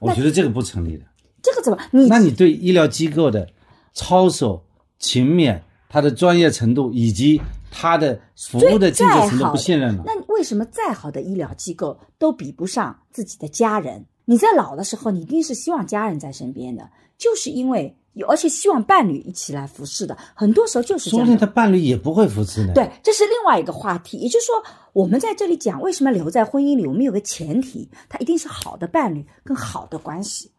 [0.00, 1.04] 我觉得这个不成立的。
[1.40, 1.78] 这个怎么？
[1.92, 3.48] 你那你对医疗机构的
[3.94, 4.62] 操守、
[4.98, 10.02] 勤勉、他的专业程度以及他的服务的尽责程度不信任了？
[10.04, 14.04] 那为什么再好的医疗机构都比不上自己的家人？
[14.26, 20.16] 你在老的时候，你一定是希望家人在身边的，就是因为有，而且希望伴侣一起来服侍的。
[20.34, 21.26] 很多时候就是这样。
[21.26, 24.16] 说不定他伴侣也不会服侍呢。，对，这是另外一个话题。
[24.16, 24.54] 也就是说，
[24.92, 30.50] 我们在这里讲为什么留在婚姻里，我们有个前提，他一定是好的伴侣跟好的关系。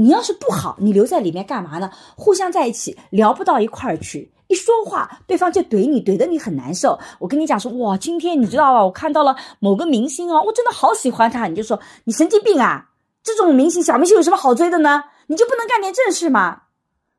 [0.00, 1.90] 你要是不好，你留在里面干嘛呢？
[2.16, 6.98] 互相在一起聊不到一块儿去，一说话对方就怼你，怼得你很难受。
[7.18, 8.82] 我跟你讲说，哇，今天你知道吧？
[8.82, 11.48] 我看到了某个明星哦，我真的好喜欢他。
[11.48, 12.88] 你就说你神经病啊！
[13.22, 15.04] 这种明星小明星有什么好追的呢？
[15.26, 16.62] 你就不能干点正事吗？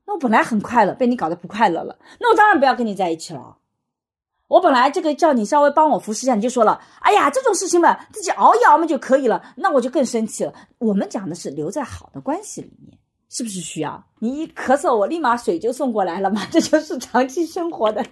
[0.08, 3.58] 那我本来很快乐，被你搞得不快乐了，那我当然不要跟你在一起了。
[4.52, 10.54] 我本来这个叫你稍微帮我服侍一下，你就说了，哎呀，这种事情嘛，自己熬一熬嘛就可以了，那我就更生气了。
[10.78, 12.98] 我们讲的是留在好的关系里面，
[13.30, 14.04] 是不是需要？
[14.20, 18.06] 你一咳嗽，我立马水就送过来了嘛， 这就是长期生活的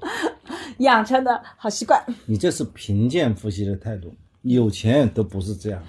[0.80, 2.04] 养成的好习惯。
[2.26, 5.82] 你这是贫贱夫妻的态度，有钱都不是这样。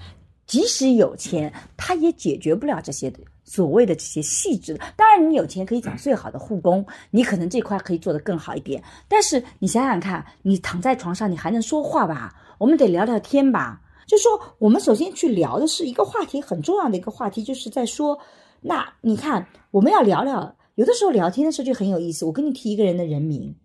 [0.46, 3.10] 即使有钱，他也解决不了这些
[3.44, 4.84] 所谓的这些细致的。
[4.96, 8.82] 当然，你有钱可以找最好的护工，你可能这块可以做得更好一点。
[9.06, 12.34] 但是你想想看，你躺在床上，你还能说话吧？
[12.58, 13.80] 我们得聊聊天吧。
[14.06, 18.18] 就说我们首先去聊的是一个话题，很重要的一个话题，就是在说，
[18.60, 22.24] 那你看我们要聊聊，有的时候聊天的时候就很有意思。
[22.24, 23.56] 我跟你提一个人的人名，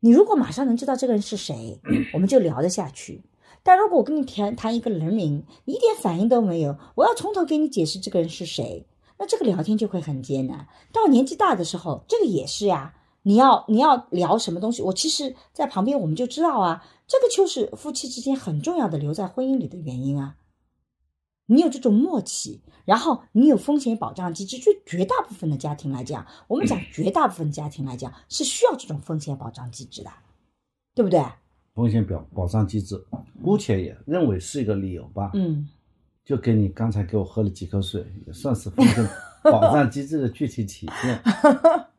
[0.00, 1.78] 你如果马上能知道这个人是谁，
[2.14, 3.22] 我们就聊得下去。
[3.62, 8.86] 但如果我跟你谈谈一个人名，你一点反应都没有，我要从头给你解释这个人是谁，
[9.22, 10.66] 那这个聊天就会很艰难。
[10.92, 12.92] 到年纪大的时候，这个也是呀。
[13.22, 20.34] 你要你要聊什么东西，我其实在旁边我们就知道啊，这个就是夫妻之间很重要的留在婚姻里的原因啊。
[21.46, 30.10] 你有这种默契，然后你有风险保障机制，对绝大部分的家庭来讲，我们讲绝大部分家庭来讲是需要这种风险保障机制的，
[30.96, 31.24] 对不对？
[31.76, 33.00] 风险表保障机制，
[33.44, 35.30] 姑且也认为是一个理由吧。
[35.34, 35.68] 嗯，
[36.24, 39.08] 就跟你刚才给我喝了几口水，也算是风险
[39.42, 41.20] 保障机制的具体体现。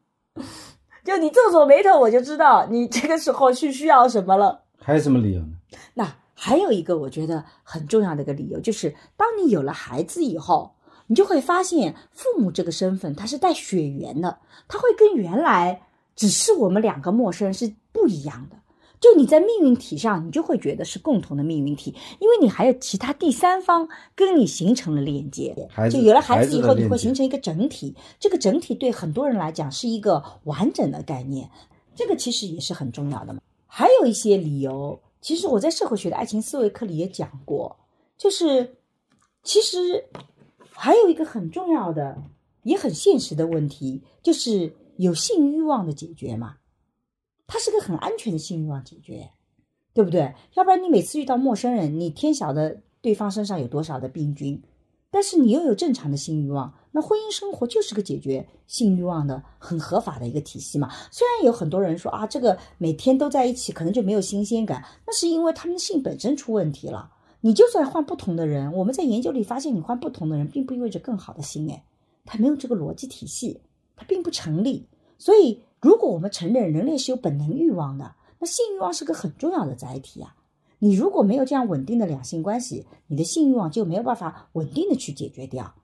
[1.03, 4.63] 就你皱皱眉头，我就知道你这个时候是需要什么了。
[4.79, 5.53] 还有什么理由呢？
[5.93, 10.73] 那还有一个我觉得很重要的一个理由，就是当你有了孩子以后，
[11.07, 15.81] 你就会发现父母这个身份它是带血缘的，它会跟原来
[16.15, 18.55] 只是我们两个陌生人是不一样的。
[19.04, 23.86] 就你在命运体上，你就会觉得是共同的命运体，因为你还有其他第三方
[24.16, 25.54] 跟你形成了链接。
[25.92, 27.94] 就有了孩子以后，你会形成一个整体。
[28.18, 31.50] 这个整体对很多人来讲是一个完整的概念，
[31.94, 33.42] 这个其实也是很重要的嘛。
[33.68, 37.76] 还有一些理由，其实我在社会学的爱情思维课里也讲过，
[38.18, 38.78] 就是
[39.44, 40.06] 其实
[40.72, 42.24] 还有一个很重要的、
[42.62, 46.56] 也很现实的问题，就是有性欲望的解决嘛。
[47.45, 49.29] 它是个很安全的性欲望解决，
[49.93, 50.34] 对不对？
[50.56, 54.62] 要不然你每次遇到陌生人，你天晓得对方身上有多少的病菌，
[55.12, 60.89] 但是你又有正常的性欲望，那婚姻生活就是个解决性欲望的很合法的一个体系嘛。
[61.12, 67.12] 虽然有很多人说啊，这个每天都在一起可能就没有新鲜感，那是因为他们的性本身出问题了。
[67.41, 71.84] 你就算换不同的人，我们在研究里发现，你换不同的人并不意味着更好的性，哎，
[72.25, 73.60] 它没有这个逻辑体系，
[73.95, 74.88] 它并不成立，
[75.19, 75.62] 所以。
[75.84, 80.34] 如果我们承认人类是有本能欲望的，那性欲望是个很重要的载体啊。
[80.80, 85.76] 你如果没有这样稳定的两性关系，你的性欲望就没有办法稳定的去解决掉。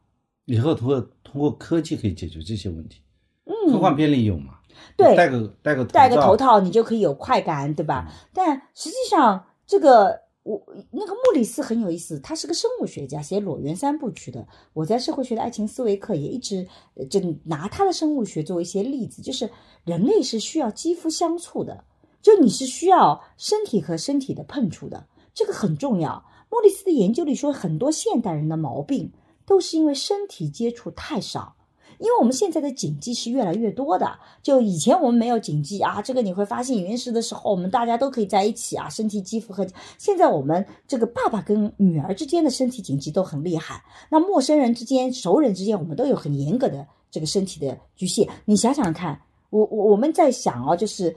[0.46, 3.02] 以后通过通过科技可以解决这些问题。
[3.44, 4.60] 嗯，科幻片里有嘛？
[4.96, 8.10] 对，戴个戴个戴个头套，你就可以有快感，对吧？
[8.34, 10.29] 但实际上这个。
[10.43, 14.47] 我那个莫里斯很有意思，他是个生物学家，写《裸猿三部曲》的。
[14.73, 16.67] 我在社会学的爱情思维课也一直
[17.10, 19.49] 就拿他的生物学作为一些例子，就是
[19.84, 21.84] 人类是需要肌肤相触的，
[22.21, 26.23] 就你是需要身体和身体的碰触的，这个很重要。
[26.49, 29.12] 莫里斯的研究里说，很多现代人的毛病
[29.45, 31.56] 都是因为身体接触太少。
[32.00, 48.28] 因为我们现在的谨记是越来越多的，就以前我们没有谨记啊，这个你会发现原始的时候我们大家都可以在一起啊，身体肌肤和现在我们这个爸爸跟女儿之间的身体谨记都很厉害，那陌生人之间、熟人之间，我们都有很严格的这个身体的局限。
[48.46, 51.16] 你想想看，我我我们在想哦，就是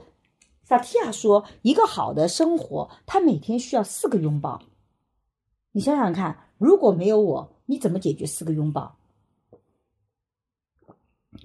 [0.65, 4.61] 萨提亚说，一个好的生活，他每天需要四个拥抱。
[5.71, 8.97] 你想想看，如果没有我，你怎么解决四个拥抱？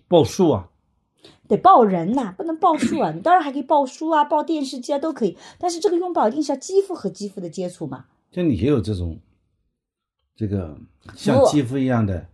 [0.06, 0.68] 报数啊，
[1.46, 3.10] 得报人呐，不能报数啊。
[3.10, 5.36] 你当然还可以报书啊，报电视机啊，都可以。
[5.58, 8.06] 但是这个拥抱一定是要肌肤和肌肤的接触嘛。
[8.30, 9.18] 就你也有这种，
[10.36, 10.76] 这个
[11.16, 12.26] 像肌肤一样的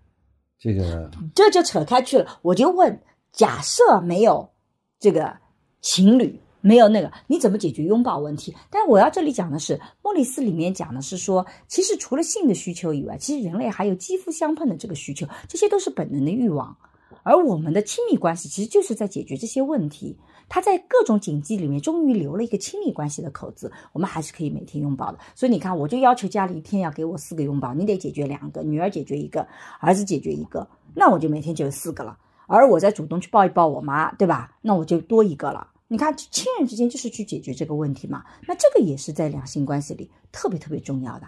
[0.59, 2.39] 这个，这就扯开去了。
[2.43, 3.01] 我就问：
[3.33, 4.51] 假设没有
[4.99, 5.37] 这个
[5.81, 8.55] 情侣，没有那个，你怎么解决拥抱问题？
[8.71, 16.77] 但是我要这里讲的是，莫里斯里面讲的是说，其实除了性的需求以外，其实人类还有肌肤相碰的这个需求，这些都是本能的欲望。
[17.25, 20.17] 而我们的亲密关系其实就是在解决这些问题。
[20.47, 25.19] 他在各种谨记里面终于留了一个亲密关系的口子，我们还是可以每天拥抱的。
[25.35, 29.49] 所以你看，我就要求家里一天要给我四个拥抱，你得解决两个，女儿解决一个，
[29.81, 32.19] 儿子解决一个，那我就每天就有四个了。
[32.47, 34.59] 而我再主动去抱一抱我妈，对吧？
[34.61, 35.67] 那我就多一个了。
[35.89, 38.23] 你看，亲人之间就是去解决这个问题嘛。
[38.47, 41.27] 那这个也是在两性关系里特别特别重要的。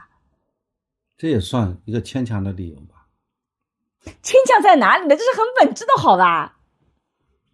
[1.17, 2.96] 这也算一个牵强的理由吧。
[4.23, 5.17] 牵强在哪里呢？
[5.17, 6.59] 这是很本质的，好吧？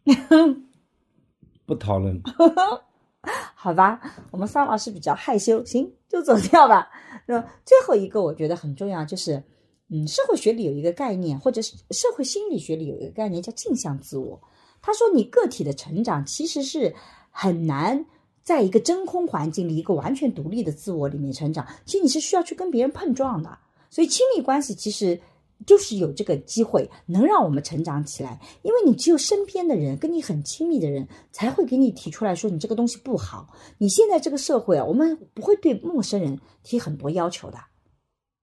[1.67, 2.21] 不讨论。
[3.55, 4.01] 好吧，
[4.33, 6.91] 我们桑老师比较害羞，行，就走掉吧。
[7.27, 9.43] 那 最后一个我觉得很重要，就是
[9.89, 14.41] 嗯，社会学里有一个概念，或者是社会心理学里有一个概念叫镜像自我。
[14.81, 16.97] 他说，你个体的成长其实是
[17.31, 18.05] 很难
[18.43, 21.65] 在一个真空环境里，一个完全独立的自我里面成长。
[21.85, 23.59] 其实你是需要去跟别人碰撞的。
[23.89, 25.21] 所以亲密关系其实。
[25.67, 33.49] 就是有这个机会能让我们成长起来，因为你只有身边的人跟你很亲密的人才会给你提出来说你这个东西不好。
[33.79, 37.59] 你现在这个社会啊，我们不会对陌生人提很多要求的。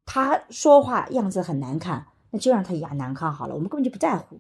[0.05, 4.39] 他说话样子很难看，那就让他牙难看好了，我们根本就不在乎。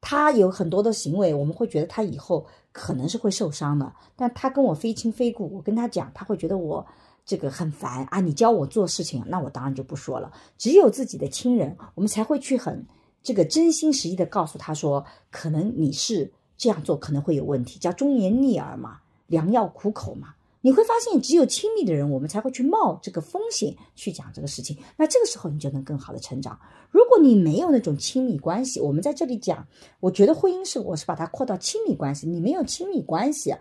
[0.00, 6.86] 他有很多的行为，我们会觉得他以后可能是会受伤的，但他跟我非亲非故，我跟他讲，他会觉得我。
[7.24, 8.20] 这个很烦啊！
[8.20, 10.30] 你教我做事情，那我当然就不说了。
[10.58, 12.86] 只有自己的亲人，我们才会去很
[13.22, 20.34] 这个真心实意的告诉他说，可能你是这样做可能会有问题，叫忠言逆耳嘛，良药苦口嘛。
[20.60, 24.78] 你会发现，只有亲密的人，我们才会去冒这个风险去讲这个事情。
[24.96, 26.58] 那这个时候，你就能更好的成长。
[26.90, 29.66] 如果你没有那种亲密关系，我们在这里讲，
[30.00, 33.54] 我觉得婚姻是我是把它扩到亲密关系，你没有亲密关系。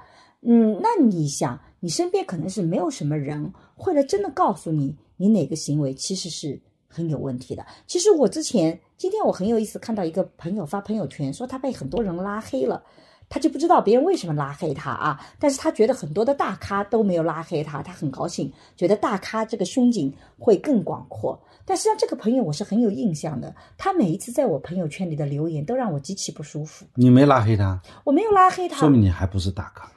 [0.46, 7.66] 嗯，那你想，你身边可能是没有什么人会来真的告诉你，你哪个行为其实是很有问题的。
[7.88, 12.84] 其实我之前今天我很有意思，看到一个朋友发朋友圈说他被很多人拉黑了。
[13.30, 15.20] 他就不知道别人为什么拉黑他啊。
[15.40, 21.42] 但是他觉得很多的大咖都没有拉黑他，他很高兴，觉得大咖这个胸襟会更广阔。
[21.66, 26.86] 但实际上，这个朋友我是很有印象的，他每一次在我朋友圈里的留言都让我极其不舒服。
[26.94, 29.90] 你没拉黑他，我没有拉黑他，说明你还不是大咖。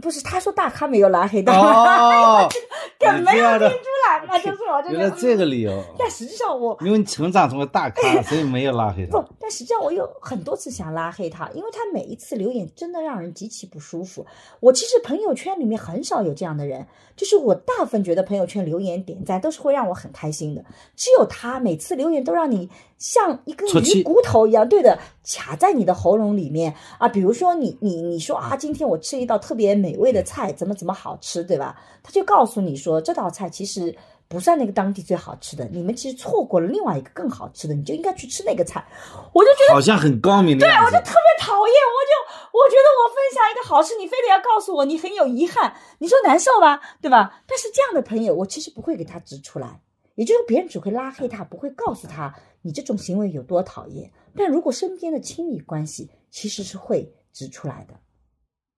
[0.00, 2.48] 不是，他说大咖没有拉黑他，哦，
[2.98, 3.74] 梗没有听出
[4.08, 4.94] 来，那就是我这个。
[4.98, 14.26] 原来这个理由，但实际上我因为你成长成为大咖，所以没有拉黑他不。，但实际上我有很多次想拉黑他，因为他每一次留言真的让人极其不舒服。
[14.60, 16.86] 我其实朋友圈里面很少有这样的人，
[17.16, 20.64] 就是我大部分觉得朋友圈留言点赞都是会让我很开心的，
[20.96, 22.68] 只有他每次留言都让你
[22.98, 27.08] 像一根鱼骨头一样，对的，卡在你的喉咙里面啊。
[27.08, 31.80] 比如说你你你说啊，今天我吃一道特别美味的菜，怎么怎么好吃，对吧？
[32.02, 33.96] 他就告诉你说这道菜其实。
[34.30, 38.86] 不算那个当地最好吃的，你们其实错过了另外一个更好吃的，你就应该去吃那个菜。
[39.32, 40.70] 我就觉得好像很高明的对。
[40.70, 42.12] 我就特别讨厌，我就
[42.52, 47.40] 我觉得我分享一个好吃，你非得要告诉我你很有遗憾，你说难受吧，对吧？
[47.46, 49.80] 但是这样的朋友，我其实不会给他指出来，
[50.18, 54.10] 也就是别人只会拉黑他，不会告诉他你这种行为有多讨厌。
[54.34, 57.94] 但如果身边的亲密关系，其实是会指出来的，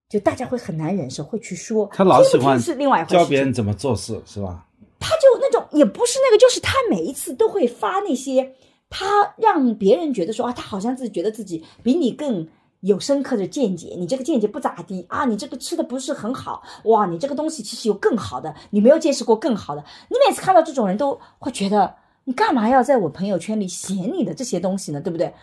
[0.06, 1.88] 就大家会很难忍受，会去说。
[1.94, 4.68] 他老喜欢是另外一回事教别人怎么做事，是吧？
[4.98, 8.54] 他就那种也不是那个，就是他每一次都会发那些，
[8.90, 12.46] 他让别人觉得说啊，他好像自己觉得自己比你更
[12.80, 19.84] 有深刻的见解，你这个见解不咋地啊，你这个吃的不是很好，哇，你这个东西其实有更好的，你没有见识过更好的。
[20.08, 25.00] 你每次看到这种人都会觉得，你干嘛要在我朋友圈里写你的这些东西呢？
[25.00, 25.34] 对不对？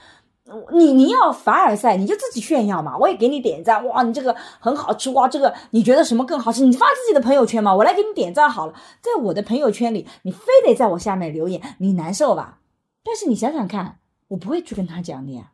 [0.72, 6.64] 你你要凡尔赛，你就自己炫耀嘛，我也给你点赞，哇，你这个很好吃，哇，这个你觉得什么更好吃？
[6.64, 8.74] 你发自己的朋友圈嘛，我来给你点赞好了。
[9.02, 12.60] 在我的朋友圈里，你非得在我下面留言，你难受吧？
[13.04, 15.52] 但是你想想看，我不会去跟他讲的呀，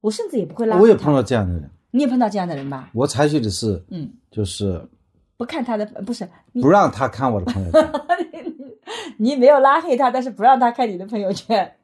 [0.00, 2.90] 我甚至也不会拉黑我也碰到这样的人，你也碰到这样的人吧？
[2.94, 4.88] 我采取的是，嗯，就是
[5.36, 6.28] 不看他的，不是
[6.60, 7.92] 不让他看我的朋友圈，
[9.18, 11.76] 你没有拉黑他，但是不让他看你的朋友圈，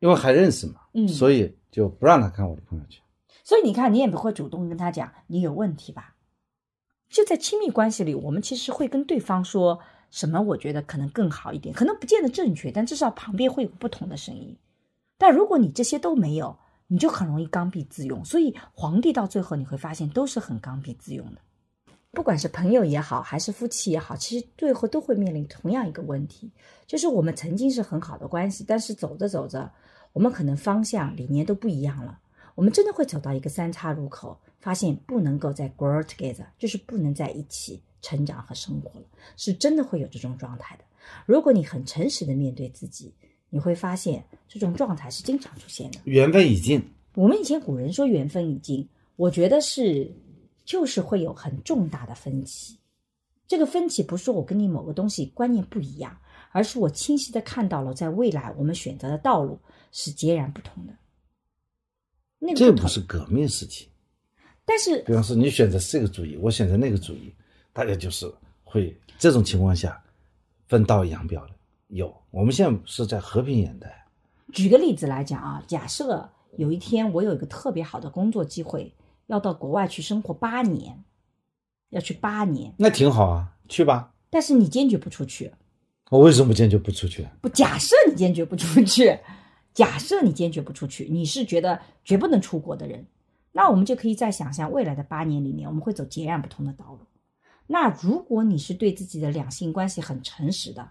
[0.00, 3.00] 因为还认识嘛，嗯所以就不让他看我的朋友圈。
[3.44, 6.14] 所以你看，你也不会主动跟他讲你有问题吧？
[7.10, 10.40] 就在亲密关系里，我们其实会跟对方说什么？
[10.40, 14.56] 我觉得可能更好一点，可能不见得正确，但至少旁边会有不同的声音。
[15.18, 16.56] 但如果你这些都没有，
[16.92, 18.22] 你就很容易刚愎自用。
[18.22, 21.40] 所以皇帝到最后你会发现都是很刚愎自用的，
[22.10, 26.50] 不管是朋友也好，还是夫妻也好，其实最后都会面临同样一个问题，
[26.86, 29.72] 就是我们曾经是很好的关系，但是走着走着，
[30.12, 32.18] 我们可能方向理念都不一样了。
[32.54, 39.06] 我们真的会走到一个三岔路口，发现不能够再 grow together，就是不能在一起成长和生活了，
[39.38, 40.84] 是真的会有这种状态的。
[41.24, 43.14] 如果你很诚实的面对自己，
[43.54, 46.00] 你会发现这种状态是经常出现的。
[46.04, 46.82] 缘分已尽，
[47.14, 50.10] 我们以前古人说缘分已尽，我觉得是
[50.64, 52.78] 就是会有很重大的分歧。
[53.46, 56.16] 这个分歧不是说我跟你某个东西观念不一样，
[56.50, 59.60] 而是我清晰的看到了，在未来我们选择的道路
[59.92, 60.94] 是截然不同的。
[62.38, 63.86] 那个这不同不是革命时期。
[64.64, 67.34] 但是比方说，你选择这个主义，我选择那个主义，
[67.74, 68.32] 大家就是
[68.64, 70.02] 会这种情况下
[70.68, 71.50] 分道扬镳的。
[71.92, 74.06] 有，我们现在是在和平年代，
[74.50, 78.94] 举个例子来讲啊，假设有一天我有一个特别好的工作机会，
[79.26, 81.04] 要到国外去生活八年，
[81.90, 84.14] 要去八年，那挺好啊，去吧。
[84.30, 85.52] 但是你坚决不出去，
[86.08, 87.28] 我为什么坚决不出去？
[87.42, 89.18] 不，假设你坚决不出去，
[89.74, 93.06] 假设你坚决不出去，你是觉得绝不能出国的人，
[93.52, 97.00] 那我们就可以再想象未来的八年里面，我们会走截然不同的道路。
[97.66, 100.88] 那如果你是对自己的两性关系很诚实的，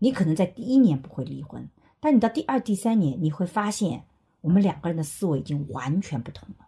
[0.00, 1.68] 你可能在第一年不会离婚，
[2.00, 4.04] 但你到第二、第三年，你会发现
[4.40, 6.66] 我们两个人的思维已经完全不同了。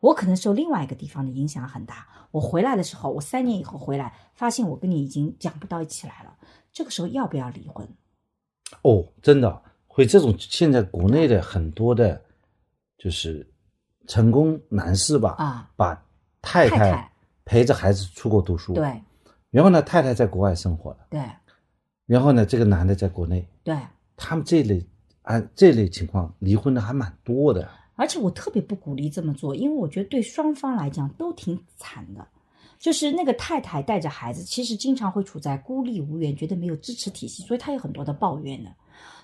[0.00, 6.36] 我可能受另外一个地方的影响很大，我回来的时候，我三年以后回来，发现我跟你已经讲不到一起来了。
[6.72, 7.88] 这个时候要不要离婚？
[8.82, 10.34] 哦，真的会这种。
[10.38, 12.20] 现在国内的很多的，
[12.98, 13.46] 就是
[14.08, 15.94] 成功男士吧，啊，把
[16.40, 17.12] 太太太
[17.44, 19.00] 陪着孩子出国读书，，对
[19.50, 21.20] 然后呢，太太在国外生活了，对
[22.12, 23.74] 然后呢，这个男的在国内，对，
[24.18, 24.84] 他们这类
[25.22, 27.66] 啊这类情况离婚的还蛮多的。
[27.94, 32.28] 而且我特别不鼓励这么做，因为我觉得对双方来讲都挺惨的。
[32.78, 38.70] 就是那个太太带着孩子，其实经常会处在孤立无援，觉得没有支持体系，所以她有很多的抱怨的。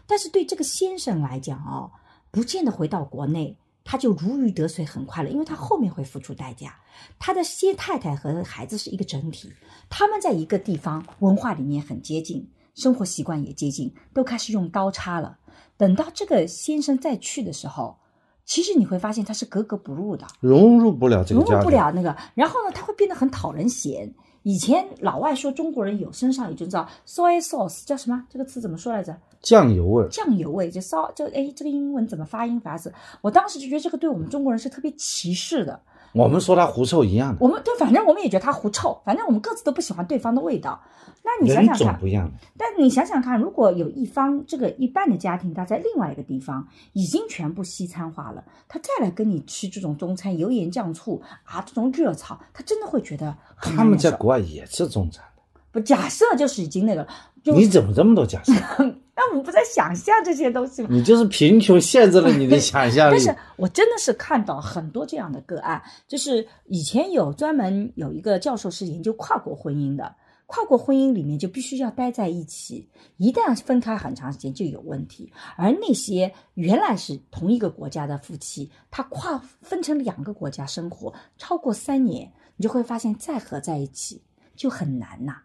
[0.06, 1.90] 但是对这个先生来讲哦，
[2.30, 6.74] 不见得回到国内他就如鱼得水很快乐，因为他后面会付出代价。
[7.18, 9.52] 他的先太太和孩子是一个整体，
[9.90, 15.36] 他们在一个地方文化理念很接近，生活习惯也接近，都开始用刀叉了。
[15.76, 17.96] 等到这个先生再去的时候，
[18.44, 22.16] 其实你会发现他是格格不入的，融入不了这个，融入不了那个。
[22.34, 24.14] 然后呢，他会变得很讨人嫌。
[24.44, 28.24] 以前老外说中国人有身上有就知道 soy sauce 叫什么？
[28.30, 29.14] 这个词怎么说来着？
[29.42, 30.08] 酱油味。
[30.08, 32.94] 酱油味就烧就哎，这个英文怎么发音法子？
[33.20, 35.80] 我当时就觉得这个对我们中国人是特别歧视的。
[36.12, 40.80] 我们说他狐臭一样的，我们对，反正我们也觉得他狐臭，反正我们各自都不喜欢对方的味道。
[41.22, 42.32] 那你想想看，不一样的。
[42.56, 57.06] 但你想想看，如果有一方这个一半的家庭，他在另外一个地方已经全部西餐化了，他再来跟你吃这种中餐，油盐酱醋啊，这种热炒，他真的会觉得他们在国外也吃中餐的，不假设就是已经那个，
[57.42, 58.52] 就你怎么这么多假设？
[59.20, 60.88] 那我们不在想象这些东西吗？
[60.92, 63.34] 你就是贫穷限制了你的想象力但是。
[63.56, 70.14] 我真的是看到很多这样的个案，就是以前有专门有一个教授是研究跨国婚姻的，
[70.46, 75.32] 跨国婚姻里面就必须要待在一起，一旦分开很长时间就有问题。
[75.56, 84.22] 而那些原来是同一个国家的夫妻，他跨分成两个国家生活超过三年，你就会发现再合在一起
[84.54, 85.38] 就很难呐、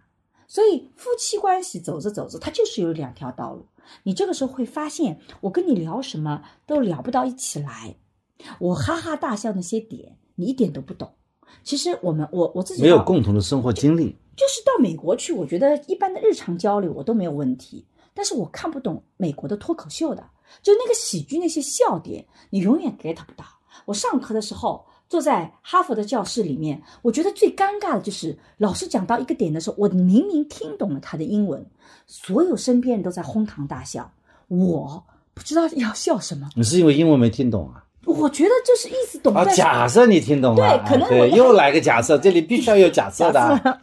[0.53, 3.65] 所以夫妻关系走着走着，它就是有两条道路。
[4.03, 7.95] 你这个时候会发现，我跟你聊什么都聊不到一起来，
[8.59, 11.11] 我哈哈大笑那些点，你一点都不懂。
[11.63, 20.23] 其实我们我我自己没有共同的生活经历，就是到美国去，我觉得一般的日常交流我都没有问题，但是我看不懂美国的脱口秀的，
[20.61, 23.43] 就那个喜剧那些笑点，你永远 get 不到。
[23.85, 31.63] 我上课的时候坐在哈佛的教室里面，我觉得最尴尬的就是老师讲到一个点的时候，我明明听懂了他的英文，
[32.07, 34.11] 所有身边人都在哄堂大笑，
[34.47, 35.03] 我
[35.35, 36.49] 不知道要笑什么。
[36.55, 37.85] 你是因为英文没听懂啊？
[38.07, 43.81] 我觉得就是意思懂，啊，假设你听懂了，对可能我又来个假设，这里必须要有假设的啊。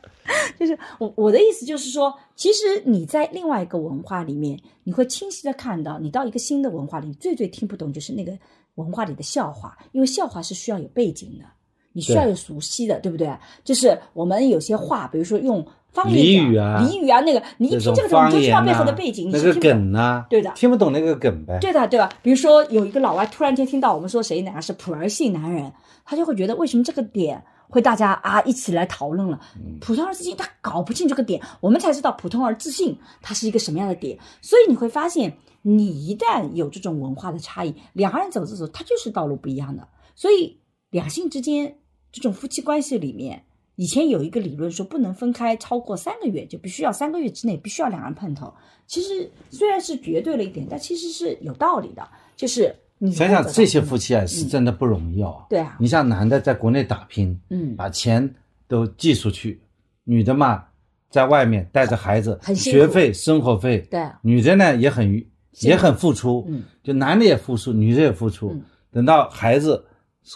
[0.58, 8.36] 就是我我的意思就是说，其实你在另外一个文化里面，你会清晰的看到，你到一个新的文化里，你最最听不懂就是那个
[8.80, 11.44] 文化里的笑话，因为笑话是需要有背景的，
[11.92, 13.30] 你需要有熟悉的，对不对？
[13.64, 21.58] 就是我们有些话，比如说用方言俚讲语啊俚语啊，那个你一听这个东西，你就知道背后的啊背景，你那个梗啊，对的听不懂那个梗呗。
[21.60, 22.08] 对的，对吧？
[22.22, 25.72] 比如说有一个老外突然间听到我们说谁哪个是普儿系男人，
[26.04, 29.40] 他就会觉得为什么这个点会大家啊一起来讨论了？
[29.80, 34.16] 普通而自信他搞不清这个点，我们才知道普通而自信它是一个什么样的点。
[34.40, 39.86] 所以你会发现，你一旦有这种文化的差异，两个人走着走，他就是道路不一样的。
[40.14, 40.58] 所以
[40.90, 41.78] 两性之间
[42.12, 43.44] 这种夫妻关系里面。
[43.76, 48.52] 以前有一个理论说，不能分开超过三个月，就必须要三个月之内必须要两人碰头。
[48.86, 52.06] 其实虽然是绝对了一点，但其实是有道理的。
[52.36, 55.46] 就是你想想这些夫妻，啊，是真的不容易哦。
[55.48, 58.34] 对啊你像男的在国内打拼，嗯，把钱
[58.68, 59.62] 都寄出去，
[60.04, 60.62] 女的嘛，
[61.08, 65.24] 在外面带着孩子，学费、生活费，对啊女的呢也很
[65.60, 68.52] 也很付出，嗯，就男的也付出，女的也付出。
[68.52, 69.86] 嗯等到孩子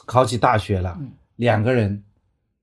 [0.07, 2.05] 考起大学了，嗯两个人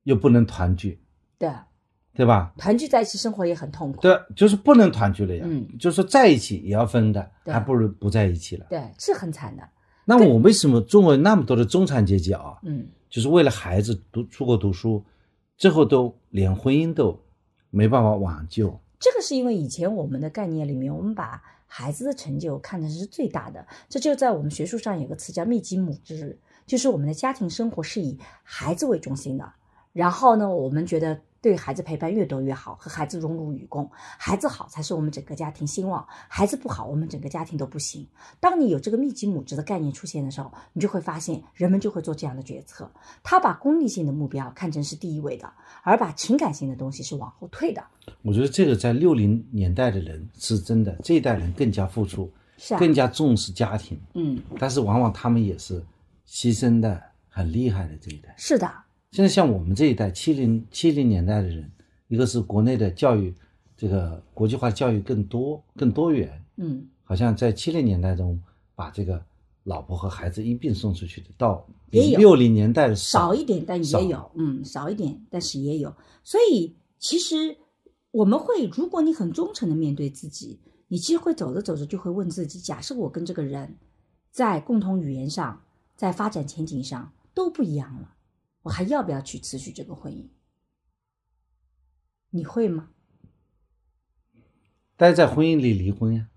[0.03, 0.97] 又不能团聚，
[1.37, 1.67] 对啊，
[2.13, 2.53] 对吧？
[2.57, 3.99] 团聚在一起生活也很痛苦。
[3.99, 5.43] 对，就是不能团聚了呀。
[5.45, 8.67] 嗯就是说在一起也要分的，还不如不在一起了。
[8.69, 9.63] 对，是很惨的。
[10.05, 15.03] 那我为什么中国那么多的中产阶级啊，嗯，就是为了孩子读出国读书，
[15.57, 17.21] 最后都连婚姻都
[17.69, 18.79] 没办法挽救？
[18.97, 21.41] 这个是因为以前我们的概念里面，我们把
[21.73, 23.65] 孩子的成就看的是最大的。
[23.87, 29.53] 这就在我们学术上有个词叫密集母制，就是我们的家庭生活是以孩子为中心的。
[29.93, 33.89] 然后呢，我们觉得对孩子陪伴越多越好，和孩子荣辱与共。
[33.95, 38.07] 孩子好才是我们整个家庭兴旺，孩子不好，我们整个家庭都不行。
[38.39, 42.91] 当你有这个密集母职的概念出现的时候，你就会发现人们就会做这样的决策。
[43.23, 47.83] 他把功利性的目标看成是第一位的，而把情感性的东西是往后退的。
[48.21, 55.83] 我觉得这个在六零年代的人是真的，这一代人更加付出，是啊，更加重视家庭，嗯，但是往往他们也是
[56.27, 58.31] 牺牲的很厉害的这一代。
[58.37, 58.71] 是的，
[59.11, 61.69] 现在像我们这一代七零七零年代的人，
[62.07, 63.33] 一个是国内的教育，
[63.75, 68.41] 这个国际化教育更多更多元，嗯，好像在七零年代中
[68.73, 69.21] 把这个
[69.65, 75.93] 老婆和孩子一并送出去的，到比六零年代的少一点，但少也有，嗯，少一点，但是也有。
[76.23, 77.57] 所以其实
[78.11, 83.75] 我们会，如果你很忠诚的面对自己，你其实会走着走着就会问自己：假设我跟这个人
[84.31, 85.61] 在共同语言上，
[85.97, 88.13] 在发展前景上都不一样了，
[88.63, 90.27] 我还要不要去持续这个婚姻？
[92.29, 92.89] 你会吗？
[94.95, 96.27] 待在婚姻里离婚呀，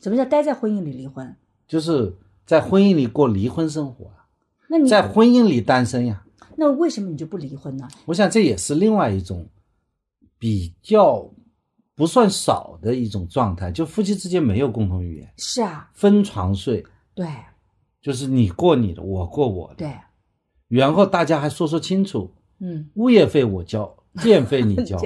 [0.00, 1.36] 什么叫待在婚姻里离婚？
[1.66, 4.28] 就是在婚姻里过离婚生活啊，
[4.68, 6.26] 那你在婚姻里单身呀。
[6.56, 7.88] 那为什么你就不离婚呢？
[8.04, 9.48] 我想这也是另外一种
[10.38, 11.28] 比较
[11.96, 16.84] 不算少的一种状态，就夫妻之间没有共同语言，是啊，分床睡，
[17.14, 17.26] 对，
[18.00, 19.98] 就是你过你的，我过我的，对，
[20.68, 24.98] 然后大家还说说清楚，嗯，物业费我交， 电费你交，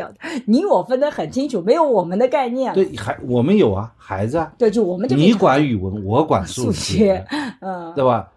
[0.46, 2.72] 你我分得很清楚，没有我们的概念。
[2.74, 7.26] 对，还我们有啊，孩子啊，对，就我们就你管语文，我管数学学，，
[7.60, 8.30] 嗯，对吧？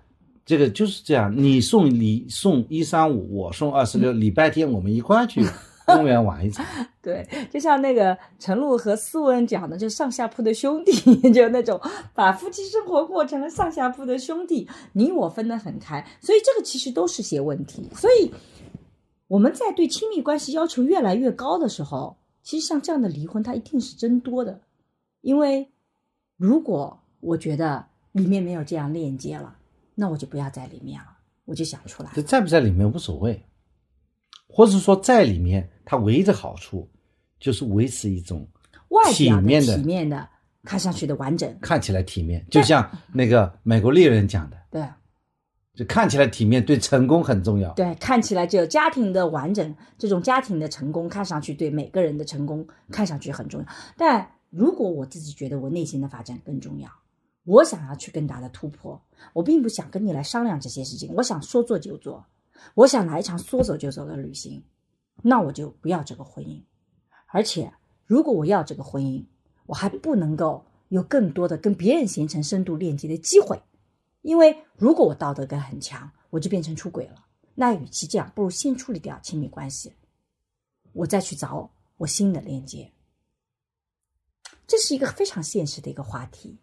[0.44, 5.46] 这个就是这样，你送礼送一三五，我送二十六，礼拜天我们一块儿去
[5.86, 6.66] 公园玩一场。
[7.02, 10.92] 对，就像那个陈露和思文讲的，就上下铺的兄弟，
[11.32, 11.80] 就那种
[12.14, 17.90] 把夫妻生活过成了上下铺的兄弟，你我分得很开，所以这个其实都是些问题。
[17.96, 18.32] 所以
[19.28, 24.62] 我们在对亲密关系要求越来越高的时候，其实像这样的离婚，它一定是增多的，
[25.22, 25.70] 因为
[26.38, 29.56] 如果我觉得里面没有这样链接了，
[29.96, 31.08] 那我就不要在里面了，
[31.46, 33.44] 我就想出来这在不在里面无所谓，
[34.52, 36.90] 或者说在里面，它唯一的好处
[37.40, 38.48] 就是维持一种
[38.90, 40.28] 外表的体面的体面的，
[40.64, 44.84] 看上去的完整，看起来体面，就像那个美国猎人讲的，对。
[45.74, 47.74] 就看起来体面对成功很重要。
[47.76, 53.68] 对，看起来就家庭的完整，这种家庭的成功，看上去对每个人的成功看上去很重要。
[53.96, 56.90] 但如果我自己觉得我内心的发展更重要，
[57.46, 62.26] 我想要去更大的突破，我并不想跟你来商量这些事情，我想说做就做，
[62.76, 64.64] 我想来一场说走就走的旅行，
[65.24, 66.64] 那我就不要这个婚姻。
[67.28, 67.74] 而且，
[68.06, 69.26] 如果我要这个婚姻，
[69.66, 73.62] 我还不能够有更多的跟别人形成深度链接的机会。
[74.22, 77.26] 因为如果我道德感很强，我就变成出轨了。
[77.56, 79.94] 那与其这样，不如先处理掉亲密关系，
[80.94, 82.92] 我再去找我新的链接。
[84.68, 86.58] 这是一个非常现实的一个话题。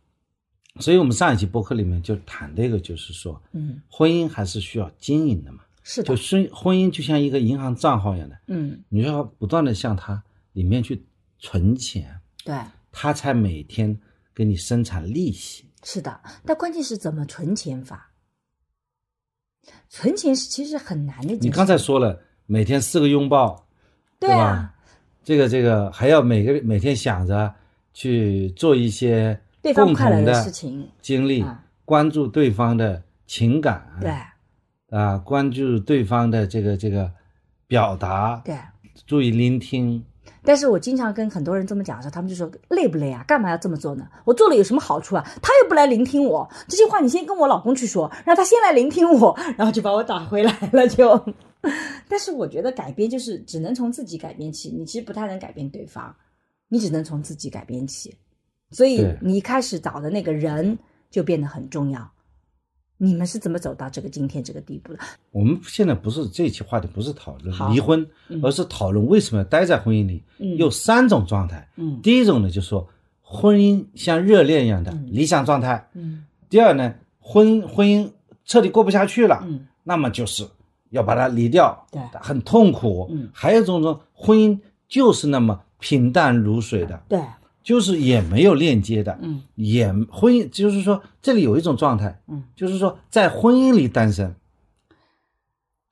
[0.80, 5.64] 所以我们上一期播客里面就谈这个，就是说，嗯，婚姻还是需要经营的嘛。
[5.91, 10.22] 是的，就是婚姻就像一个银行账号一样的，嗯，你要不断的向它
[10.53, 11.03] 里面去
[11.39, 12.55] 存钱，对，
[12.93, 13.99] 它才每天
[14.34, 15.64] 给你生产利息。
[15.82, 16.20] 是的。
[16.45, 18.12] 但关键是怎么存钱法？
[19.89, 21.34] 存钱是其实很难的。
[21.36, 23.66] 你刚才说了，每天四个拥抱，
[24.20, 24.74] 对啊吧，
[25.24, 27.55] 这个这个还要每个每天想着
[27.95, 34.12] 去做一些对方共快乐的同的事情经历啊，关注对方的情感，对
[34.91, 37.11] 啊，关注对方的这个这个
[37.66, 38.57] 表达，对。
[39.07, 40.05] 注意聆听。
[40.43, 43.22] 但是我经常跟很多人这么讲的时候，他们就说累不累啊？
[43.28, 44.07] 干嘛要这么做呢？
[44.24, 45.22] 我做了有什么好处啊？
[45.43, 51.22] 他又不来聆听我，这些话你先跟我老公去说，让他先来聆听我，然后就把我打回来了就。
[52.09, 56.14] 但是我觉得改变就是只能从自己改变起，你其实不太能改变对方，
[56.68, 58.16] 你只能从自己改变起。
[58.70, 60.78] 所以你一开始找的那个人
[61.11, 62.11] 就变得很重要。
[63.01, 64.99] 你们是怎么走到这个今天这个地步的？
[65.30, 70.22] 我们现在不是这一期话题，不是讨论离婚嗯，而是讨论为什么要待在婚姻里。
[70.38, 70.57] 嗯。
[70.57, 72.01] 有三种状态，嗯。
[72.03, 72.86] 第一种呢，就是说
[73.22, 75.09] 婚姻像热恋一样的嗯。
[75.11, 76.24] 理想状态；嗯。
[76.51, 78.11] 第二呢，婚婚姻
[78.44, 79.66] 彻底过不下去了，嗯。
[79.84, 80.44] 那么就是
[80.90, 83.07] 要把它离掉，对很痛苦。
[83.12, 83.28] 嗯。
[83.32, 87.20] 还有一种说婚姻就是那么平淡如水的，对，
[87.69, 94.35] 就是也没有链接的，嗯也婚姻就是说这里有一种状态，嗯，就是说在婚姻里单身。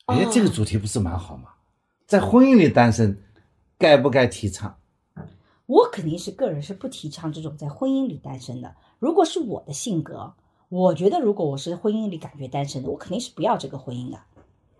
[0.06, 1.50] 哎哦，这个主题不是蛮好吗？
[2.06, 3.18] 在婚姻里单身，
[3.76, 4.74] 该不该提倡？
[5.66, 8.74] 我肯定是个人是不提倡这种在婚姻里单身的。
[8.98, 10.32] 如果是我的性格，
[10.70, 14.18] 我觉得如果我是婚姻里感觉单身的，我肯定是不要这个婚姻的。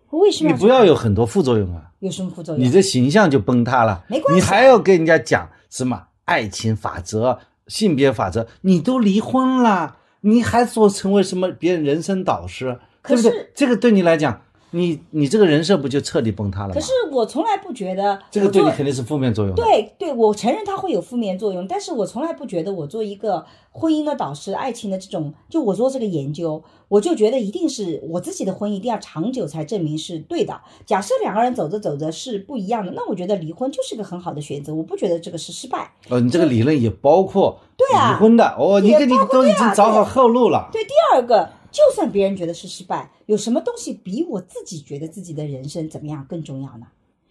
[0.09, 2.65] 为什么你不要有很多副作用啊，有什么副作用？
[2.65, 4.03] 你的形象就崩塌了。
[4.09, 8.45] 没关系你还要跟人家讲什么爱情法则、性别法则？
[8.61, 13.49] 你都离婚了，你还说成为什么别人人生导师，对不对？
[13.55, 14.41] 这个对你来讲，
[14.77, 16.73] 你你这个人设不就彻底崩塌了吗？
[16.73, 19.55] 可是我从来不觉得这个对你肯定是负面作用。
[19.55, 30.59] 对对，我承认它会有负面作用，但是我从来不觉得我做一个婚姻的导师、爱情的这种，就我做这个研究，我就觉得一定是我自己的婚姻一定要长久才证明是对的。
[30.85, 35.91] 假设两个人走着走着是不一样的，那我觉得离婚就是个很好的选择，我不觉得这个是失败。
[36.09, 40.69] 哦，你这个理论也包括对啊离婚的哦，你跟你都已经找好后路了。
[40.71, 46.87] 对，第二个，就算别人觉得是失败，有什么东西比我自己觉得自己的人生怎么样更重要呢？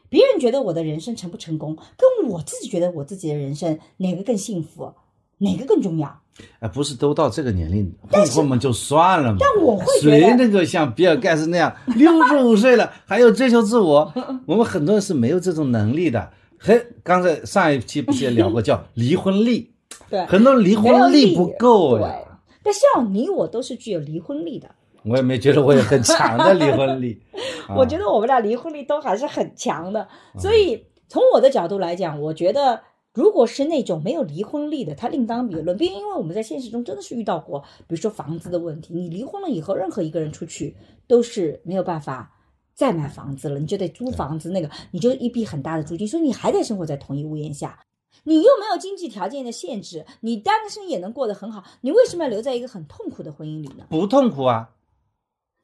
[0.08, 4.92] 别人觉得我的人生成不成功，跟我自己觉得我自己的人生哪个更幸福，
[5.38, 6.20] 哪个更重要？
[6.60, 9.38] 哎，不是都到这个年龄混混嘛就算了嘛。
[9.40, 14.12] 但我会谁能够像比尔盖茨那样六十五岁了 还要追求自我？
[14.46, 16.30] 我们很多人是没有这种能力的。
[16.56, 19.72] 嘿，刚才上一期不是也聊过 叫离婚力，
[20.08, 22.18] 对，很多人离婚力不够对呀。
[22.66, 24.68] 但像你我都是具有离婚力的，
[25.04, 27.22] 我也没觉得我有很强的离婚力。
[27.76, 32.82] 我觉得我们俩离婚力都还是很强的，所以从我的角度来讲，我觉得
[33.14, 35.76] 如果是那种没有离婚力的，他另当别论。
[35.76, 42.32] 毕竟，因为我们在现实中真的是遇到过，比如说房子的问题，你离婚了以后，任何一个人出去都是没有办法
[42.74, 47.78] 再买房子了，你就得租房子，那个你就一笔很大的租金，所以你还得生活在同一屋檐下，
[48.26, 53.86] 你又没有经济条件的限制，你单身也能过得很好，你为什么要留在一个很痛苦的婚姻里呢？
[53.88, 54.70] 不痛苦啊，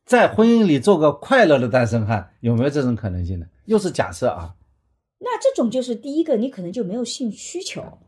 [0.06, 3.46] 在婚姻里做个快乐的单身汉，有没有这种可能性呢？
[3.66, 4.54] 又是假设啊。
[5.18, 7.98] 那这种就是第一个，你可能就没有性需求，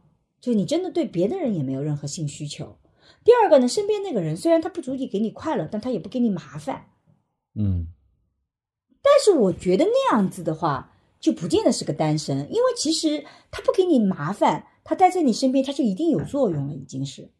[0.41, 2.79] 就你真的对别的人也没有任何性需求。
[3.25, 6.87] 第二个呢，身边那个人虽然他不足以给你快乐，但他也不给你麻烦。
[7.55, 7.87] 嗯，
[9.03, 10.94] 但是我觉得那样子的话，
[11.25, 17.31] 就不见得是个单身，因为其实他不给你麻烦，他待在你身边，他就一定有作用了，已经是。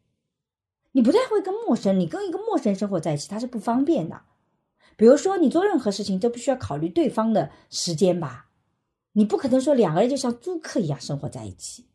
[0.93, 4.23] 你不太会跟陌生，你跟一个陌生人生活在一起，他是不方便的。
[4.97, 8.47] 比如说，你做任何事情都必须要考虑对方的时间吧。
[9.11, 11.85] 你不可能说两个人就像租客一样生活在一起，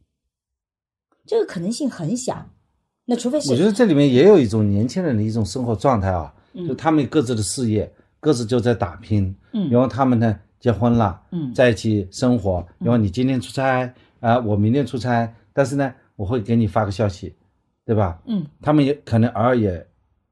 [1.27, 2.51] 这个可能性很小。
[3.07, 6.33] 那除非是我觉得这里面也有一种年轻人的一种生活状态啊，
[6.69, 9.35] 就他们各自的事业，各自就在打拼。
[9.53, 12.65] 嗯，然后他们呢结婚了，嗯，在一起生活。
[12.79, 17.35] 因为你今天出差啊，我明天出差，但是呢，我会给你发个消息，
[17.85, 18.23] 对吧？
[18.27, 19.85] 嗯，他们也可能偶尔也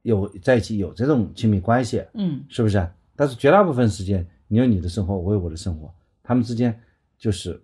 [0.02, 2.88] 有在一起有这种亲密关系，嗯，是不是？
[3.16, 5.92] 但是绝大部分时间，你有你的生活，我有我的生活。
[6.22, 6.78] 他们之间
[7.18, 7.60] 就是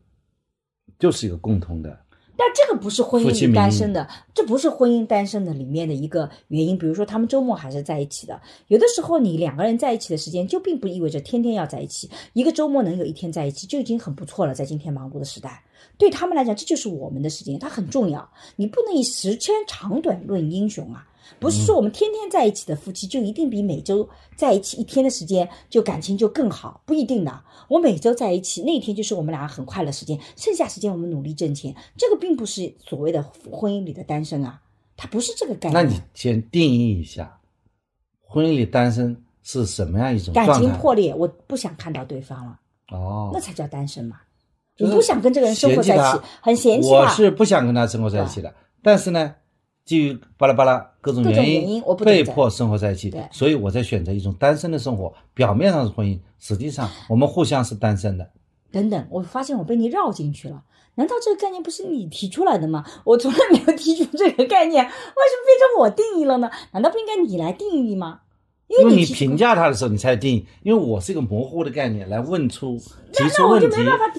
[0.99, 2.04] 就是一个共同的，
[2.37, 6.77] 但这个不是婚姻里单身的，这不是婚姻单身的里面的一个原因。
[6.77, 8.41] 比如说，他们周末还是在一起的。
[8.69, 12.11] 有的时候，你两个人在一起的时间，就并不意味着天天要在一起。
[12.33, 14.55] 一个周末能有一天在一起，就已经很不错了。
[14.55, 15.63] 在今天忙碌的时代，
[15.97, 18.29] 对他们来讲，这就是我们的时间，它很重要。
[18.57, 21.07] 你不能以时间长短论英雄啊！
[21.39, 27.43] 不是说我们天天在一起的夫妻就一定比每周在一起一天的时间就感情就更好，不一定的。
[27.69, 34.61] 我每周在一起那一天就是我们俩很快乐时间，剩下时间我们努力挣钱，这个并不是所谓的婚姻里的单身啊，
[34.97, 35.85] 它不是这个概念。
[35.85, 37.39] 那你先定义一下，
[38.23, 40.53] 婚姻里单身是什么样一种感？
[40.55, 42.59] 情破裂，我不想看到对方了，
[42.93, 44.21] 哦，那才叫单身嘛。
[44.77, 46.97] 就是我不想跟这个人生活在一起嫌，很嫌弃他。
[46.97, 48.53] 我是不想跟他生活在一起的，
[48.83, 49.33] 但是呢，
[49.85, 55.13] 基于巴拉巴拉各种原原因我不被迫生活在一起对，所以我在选择一种单身的生活。
[55.35, 58.31] 表面上是婚姻，实际上我们互相是单身的。
[58.73, 60.63] 等等，我发现我被你绕进去了。
[60.95, 62.85] 难道这个概念不是你提出来的吗？
[63.05, 66.51] 我从来没有提出这个概念，为什么变成我定义了呢？
[66.73, 68.21] 难道不应该你来定义吗？
[68.79, 70.47] 因因为你评价他的时候，你才定义。
[70.63, 72.79] 因为我是一个模糊的概念来问出、
[73.13, 73.77] 提出问题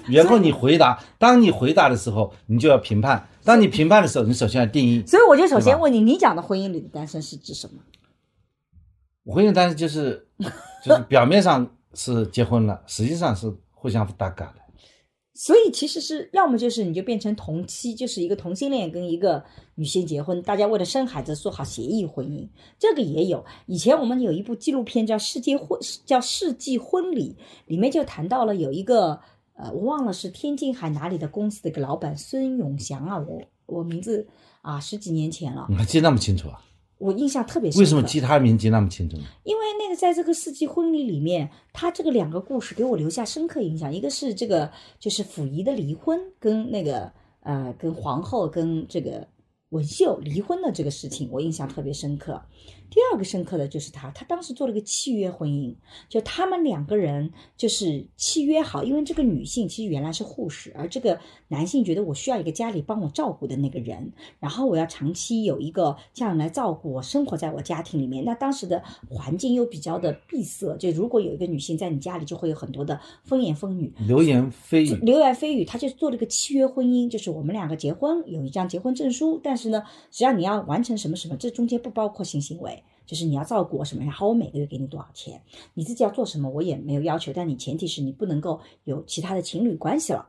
[0.07, 0.99] 然后你回答。
[1.17, 5.03] 当你回答的时候，你就要评判；当你评判的时候，你首先要定义。
[5.05, 9.33] 所以我就首先问你，你讲的婚姻里的单身是指什么？
[9.33, 10.27] 婚姻单身就是
[10.83, 14.64] 就是表面上是结婚了，实际上是互相打嘎的。
[15.37, 19.43] 所以其实是要么就是你就变成同妻，就是一个同性恋跟一个
[19.75, 22.47] 女性结婚，大家为了生孩子做好协议婚姻，
[22.79, 23.43] 这个也有。
[23.65, 27.35] 以前我们有一部纪录片叫《世界婚》，叫《世纪婚礼》，
[27.67, 29.19] 里面就谈到了有一个
[29.55, 34.25] 呃，我忘了是天津还哪里的公司的一个老板孙永祥啊，我我名字
[34.61, 36.61] 啊十几年前了，你还记得那么清楚啊？
[36.97, 37.79] 我印象特别深刻。
[37.81, 39.23] 为什么其他名记那么清楚呢？
[39.43, 43.93] 因为那个在这个世纪婚礼里面，他这个两个故事给我留下深刻印象。
[43.93, 49.27] 一个是这个就是溥仪的离婚，跟那个呃跟皇后跟这个
[49.69, 52.41] 文秀离婚的这个事情，我印象特别深刻。
[52.95, 55.75] 第二个深刻的就是他，他当时做了一个契约婚姻，
[56.07, 61.19] 就他们两个人就是契约好，因为这个女性其实原来是护士，而这个
[61.49, 68.23] 男性觉得我需要一个家里帮我照顾的那个人，然后我要长期有一个这样来照顾我，生活在我家庭里面。
[68.23, 73.91] 那当时的环境又比较的闭塞，就如果有一个女性在你家里，就会有很多的风言风语。
[74.07, 85.41] 流言蜚语，流言蜚语，他就做了个契约婚姻，就是我们两个结婚有一张结婚证书，但是呢，只要你要完成什么什么，这中间不包括性行为，就是你要照顾我什么，然后我每个月给你多少钱，
[85.73, 90.27] 你自己要做什么我也没有要求，但你前提是你不能够有其他的情侣关系了，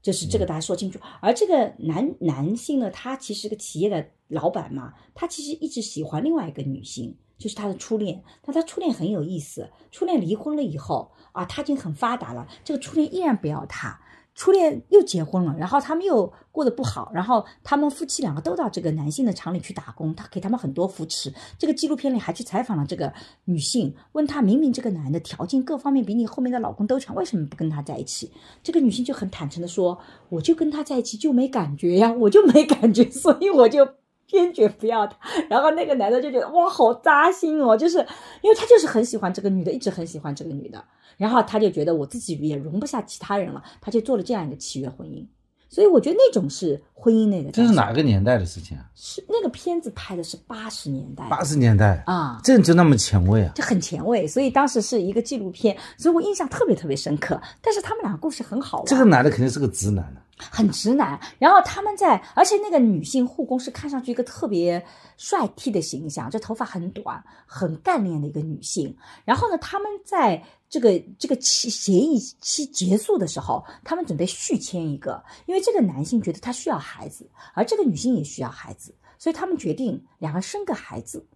[0.00, 0.98] 就是这个大家说清楚。
[1.20, 14.00] 而这个男男性呢，他其实是个企业的老板嘛，他其实一直喜欢另外一个女性，就是他的初恋，但他初恋很有意思，初恋离婚了以后啊，他已经很发达了，这个初恋依然不要他。
[14.34, 21.32] 初恋又结婚了，然后他们又过得不好，然后他们夫妻两个都到这个男性的厂里去打工，他给他们很多扶持。
[21.58, 23.12] 这个纪录片里还去采访了这个
[23.44, 28.32] 女性，问她明明这个男的条件各方面比你后面的老公都强，为什么不跟他在一起？
[28.62, 29.98] 这个女性就很坦诚的说，
[30.30, 33.86] 我就跟他在一起就没感觉呀，我就没感觉， 所以我就。
[34.24, 35.18] 坚决不要他，
[35.50, 37.98] 然后那个男的就觉得哇，好扎心哦，就是
[38.40, 40.82] 因为他就是很喜欢这个女的，一直很喜欢这个女的，
[41.22, 45.24] 然后他就觉得我自己也容不下其他人了，他就做了这样一个契约婚姻。
[45.68, 47.52] 所以我觉得那种是婚姻内的。
[47.52, 48.84] 这是哪个年代的事情啊？
[48.96, 54.26] 是那个片子拍的是八十年代，八十年代啊，这就那么前卫啊，就很前卫。
[54.26, 57.40] 所以当时是一个纪录片，所以我印象特别特别深刻。
[57.62, 58.86] 但是他们两个故事很好玩。
[58.86, 60.18] 这个男的肯定是个直男啊。
[60.50, 64.84] 很直男，然后他们在，而且那个女性护工是看上去一个特别
[65.16, 68.96] 帅气的形象，这头发很短，很干练的一个女性。
[69.24, 70.42] 然后呢，他们在
[70.72, 81.26] 这个这个期协议期结束的时候，他们准备续签一个，因为这个男性觉得他需要孩子，而这个女性也需要孩子，所以他们决定两个生个孩子，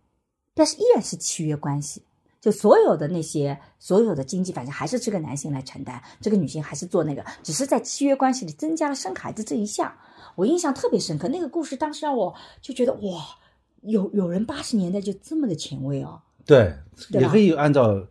[0.54, 2.02] 但是依然是契约关系。
[2.40, 9.92] 就所有的那些所有的经济，反正还是这个男性来承担，这个女性还是做那个，只是在契约关系里增加了生孩子这一项。
[10.34, 13.22] 我印象特别深刻，那个故事当时让我就觉得哇，
[13.82, 16.22] 有有人八十年代就这么的前卫哦。
[16.46, 16.72] 对，
[17.10, 18.02] 也可以按照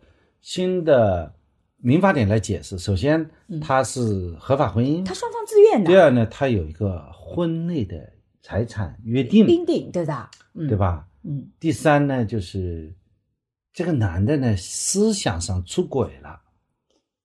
[0.46, 1.34] 新的
[1.78, 2.78] 民法典来解释。
[2.78, 3.28] 首先，
[3.60, 5.90] 它是合法婚姻，它双方自愿的。
[5.90, 7.96] 第二呢，它有一个婚内的
[8.42, 10.30] 财产约定，约定对的，
[10.68, 11.04] 对吧？
[11.24, 11.50] 嗯。
[11.58, 12.94] 第三呢，就是。
[13.72, 16.40] 这个男的呢，思想上出轨了，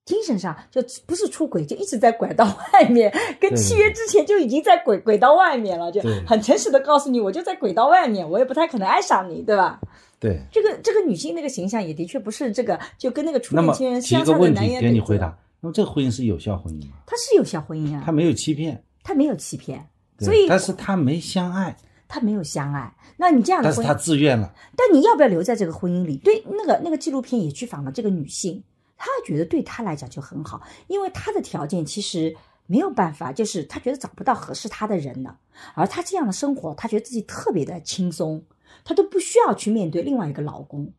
[0.04, 3.10] 精神上就不是出轨，就一直在拐到外面，
[3.40, 9.80] 跟契约之前就已经在轨轨道外面了，就很诚实的告诉你，我就在轨道外面，我也不太可能爱上你，对吧？
[10.22, 16.92] 对，这个这个女性那个形象也的确不是这个，就跟那个初恋情人相差的问题给你回答，那么这个婚姻是有效婚姻吗？
[17.04, 19.88] 它是有效婚姻啊，他没有欺骗，他没有欺骗，
[20.20, 21.76] 所以但是他没相爱。
[22.14, 24.52] 他没有相爱，那你这样的，但是他自愿了。
[24.76, 26.18] 但你要不要留在这个婚姻里？
[26.18, 28.62] 对，那个那个纪录片也去访了这个女性，
[28.98, 35.38] 她觉得对她来讲就很好，因为她的条件其实没有办法，就是她觉得找不到合适她的人了。
[35.74, 38.44] 而她这样的生活，她觉得自己特别的轻松，
[38.84, 40.92] 她都不需要去面对另外一个老公，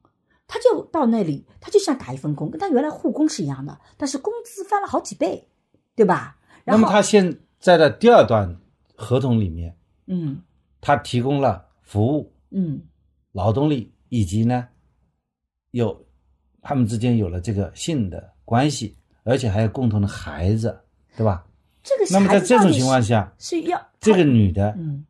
[0.48, 5.48] 她就到那里，她就像打一份工，跟她原来护工是一样的，但是工资翻了好几倍，
[5.96, 6.38] 对吧？
[6.66, 8.58] 那么她现在的第二段
[8.96, 9.76] 合同里面，
[10.08, 10.42] 嗯。
[10.86, 12.82] 她提供了服务，嗯，
[13.32, 14.68] 劳动力，以及呢，
[15.72, 16.06] 有
[16.62, 20.78] 他们之间有了这个性的关系，而且还有共同的孩子，
[21.16, 21.46] 对吧？
[21.82, 25.06] 这个那么在这种情况下是要这个女的，嗯，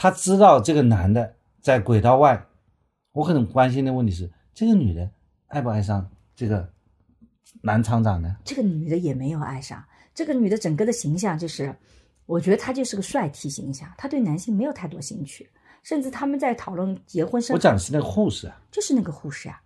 [0.00, 2.46] 她知道这个男的在轨道外，
[3.12, 5.10] 我很关心的问题是，这个女的
[5.48, 6.66] 爱不爱上这个
[7.60, 8.34] 男厂长呢？
[8.42, 9.84] 这个女的也没有爱上，
[10.14, 11.76] 这个女的整个的形象就是。
[12.24, 15.50] 我觉得她就是个帅 T 形象，她对男性没有太多兴趣，
[15.82, 17.52] 甚至他们在讨论结婚生。
[17.52, 19.60] 我讲的是那个护士啊，就是那个护士啊。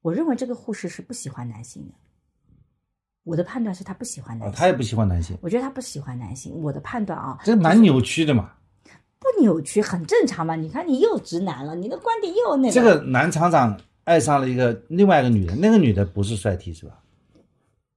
[0.00, 1.94] 我认为这个护士是不喜欢男性的。
[3.24, 5.36] 我的判断是她不喜欢男性，他也不喜欢男性。
[5.42, 6.54] 我觉得她不喜欢男性。
[6.62, 8.52] 我的判断啊，这蛮扭曲的嘛。
[9.24, 10.54] 不扭曲，很正常嘛。
[10.54, 12.74] 你看，你又直男了，你的观点又那个。
[12.74, 17.00] 这个男厂长爱上了一个另外一个女人，那个女的不是帅 T 是吧？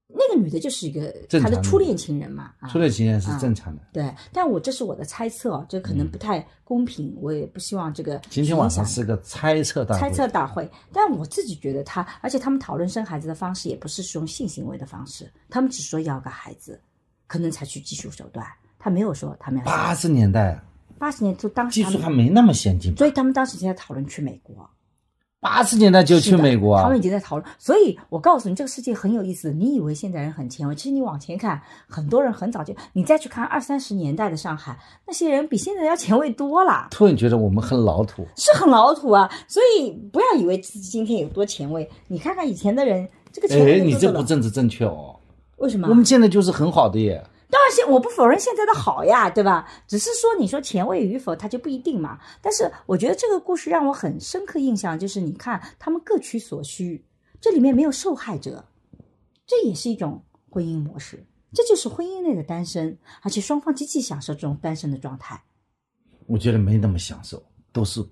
[0.09, 3.81] 那个女的就是一个他的初恋情人嘛，初恋情人是正常的。
[3.93, 8.19] 对，但我这是我的猜测，这可能不太公平，我也不希望这个。
[8.29, 10.01] 今天晚上是个猜测大会。
[10.01, 16.79] 猜测大会，但我自己觉得他，而且他们讨论生孩子的方式也不是用性行为的方式，他们只说要个孩子，
[17.27, 18.45] 可能采取技术手段，
[18.79, 19.65] 他没有说他们要。
[19.65, 20.59] 八十年代，
[20.99, 24.69] 八十年就当时技术还没那么先进，所以他们当时就在讨论去美国。
[25.39, 27.47] 八十年代就去美国，他们已经在讨论。
[27.59, 29.53] 所以我告诉你，这个世界很有意思。
[29.53, 32.75] 你以为现在人很前卫，其实你往前看，很多人很早就。
[32.93, 36.87] 你再去看二三十年代的上海，那些人比现在要前卫多了。
[36.89, 39.29] 突然觉得我们很老土，是很老土啊。
[39.47, 41.87] 所以不要以为自己今天有多前卫。
[42.07, 43.79] 你看看以前的人，这个前卫。
[43.79, 45.15] 哎，你这不政治正确哦。
[45.57, 45.87] 为什么？
[45.87, 47.23] 我们现在就是很好的耶。
[47.57, 49.67] 当然，现我不否认现在的好呀，对吧？
[49.87, 52.19] 只是说，你说前卫与否，它就不一定嘛。
[52.39, 57.03] 但是，我觉得这个故事让我很深刻印象，就是你看他们各取所需，
[57.41, 58.63] 这里面没有受害者，
[59.47, 65.41] 这也是一种婚姻模式，这就是婚姻内的单身，而且双方极其享受这种单身的状态。
[66.27, 67.41] 我觉得没那么享受，
[67.73, 68.07] 都是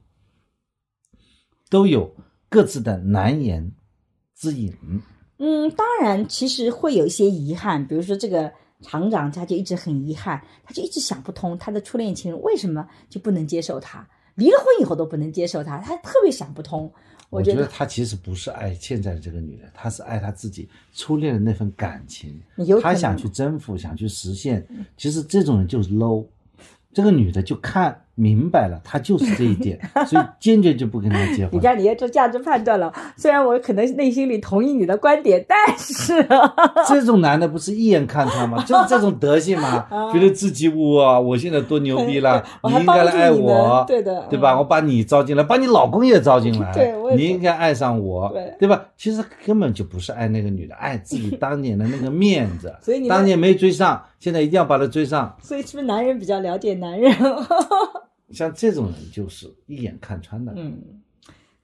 [1.70, 2.16] 都有
[2.50, 3.72] 各自的难言
[4.36, 4.76] 之隐。
[5.38, 8.52] 嗯，当然，其实会有一些遗憾，比如说这个。
[8.82, 16.92] 厂长他就一直很遗憾，他就一直想不通他的初恋情人为什么就不能接受他，离了婚以后都不能接受他，他特别想不通。
[17.32, 22.40] 我觉得他其实不是爱现在的这个女人，他是爱他自己初恋的那份感情，
[22.82, 24.66] 他想去征服，想去实现。
[24.96, 26.26] 其实这种人就是 low，
[26.94, 31.50] 这个女的就看明白了，他就是这一点， 所以坚决就不跟他结婚。
[31.54, 32.92] 你看，你要做价值判断了。
[33.18, 36.26] 虽然我可能内心里同意你的观点，但是
[36.88, 38.64] 这种男的不是一眼看穿吗？
[38.66, 44.54] 就是这种德性嘛， 觉得自己我我现在多牛逼了，你应该来爱我，对的对吧？
[44.54, 48.86] 嗯我把你招进来，把你老公也招进来，对我你应该爱上我，对吧？
[48.96, 52.74] 其实根本就不是爱那个女的，爱自己当年的那个面子。
[52.82, 55.36] 所以你当年没追上，现在一定要把他追上。
[55.42, 57.14] 所以是不是男人比较了解男人？
[58.32, 60.54] 像这种人就是一眼看穿的。
[60.56, 61.02] 嗯，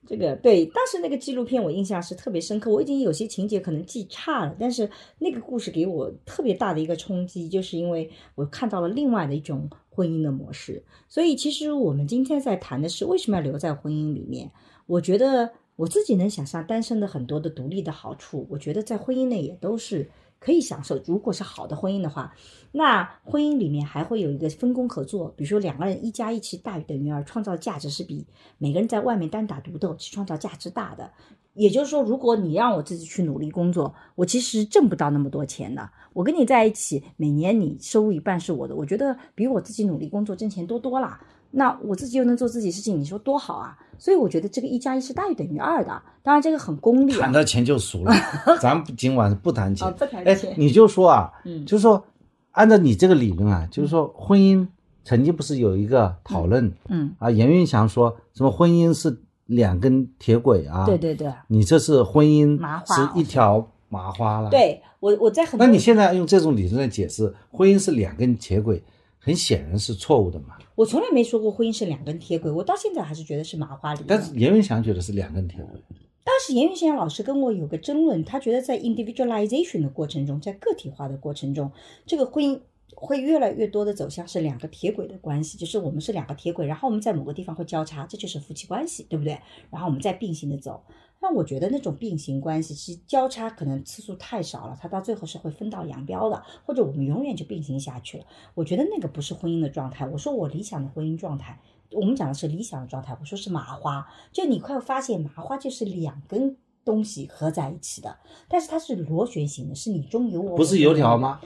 [0.06, 4.90] 这个对，当时那个纪录片我印象是特别深刻，我已经有些情节可能记差了，但是
[5.20, 10.84] 那个故事给我特别大的一个冲击，就是因为我看到了另外的一种婚姻的模式。
[11.08, 14.52] 所以其实我们今天在谈的是为什么要留在婚姻里面。
[14.86, 20.10] 我觉得我自己能想象单身的很多的独立的好处，我觉得在婚姻内也都是
[20.42, 21.00] 可以享受。
[21.06, 22.34] 如果是好的婚姻的话，
[22.74, 28.26] 那婚姻里面还会有一个分工合作，比如说两个人一加一其实大于等于二，创造价值是比
[28.58, 31.10] 每个人在外面单打独斗去创造价值大的。
[31.54, 35.90] 也就是说，如果你让我自己去努力工作，我其实挣不到那么多钱的。
[36.14, 41.20] 我跟你在一起，每年你收入一半是我的，我觉得比我自己努力工作挣钱多多啦。
[41.52, 43.78] 那我自己又能做自己事情，你说多好啊！
[43.98, 46.02] 所以我觉得这个一加一是大于等于二的。
[46.24, 47.32] 当然，这个很功利啊谈。
[47.34, 48.14] 到钱就俗了，
[48.60, 49.88] 咱今晚不谈钱。
[49.88, 52.04] 啊不谈哎钱，你就说啊，嗯就是说，
[52.52, 54.66] 按照你这个理论啊，就是说婚姻
[55.04, 57.30] 曾经不是有一个讨论嗯，啊？
[57.30, 60.86] 严云祥说什么婚姻是两根铁轨啊？
[60.86, 68.82] 对对对，你这是婚姻是一条麻花了。，对我我在很那你现在用这种理论来解释婚姻是两根铁轨，
[69.20, 70.56] 很显然是错误的嘛。
[70.82, 73.96] 我从来没说过婚姻是两根铁轨，我到现在还是觉得是麻花。
[74.08, 75.80] 但是严云祥觉得是两根铁轨。
[76.24, 81.72] 当时严云翔老师跟我有个争论，他觉得在 individualization 的过程中，在个体化的过程中，
[82.08, 82.60] 这个婚姻
[82.96, 89.40] 会越来越多的走向是两个铁轨的关系，就是我们是两个铁轨，然后我们在某个地方会交叉，这就是夫妻关系，对不对？
[89.70, 90.84] 然后我们再并行的走。
[91.24, 98.26] 那我觉得那种并行关系，其实交叉可能次数太少了，它到最后是会分道扬镳的，或者我们永远就并行下去了。
[98.56, 100.08] 我觉得那个不是婚姻的状态。
[100.08, 101.60] 我说我理想的婚姻状态，
[101.92, 108.18] 我们讲的是理想的状态，我说是麻花，就你快发现麻花就是两根东西合在一起的，
[108.50, 111.40] 但是它是螺旋形的，是你中有我，不是油条吗？？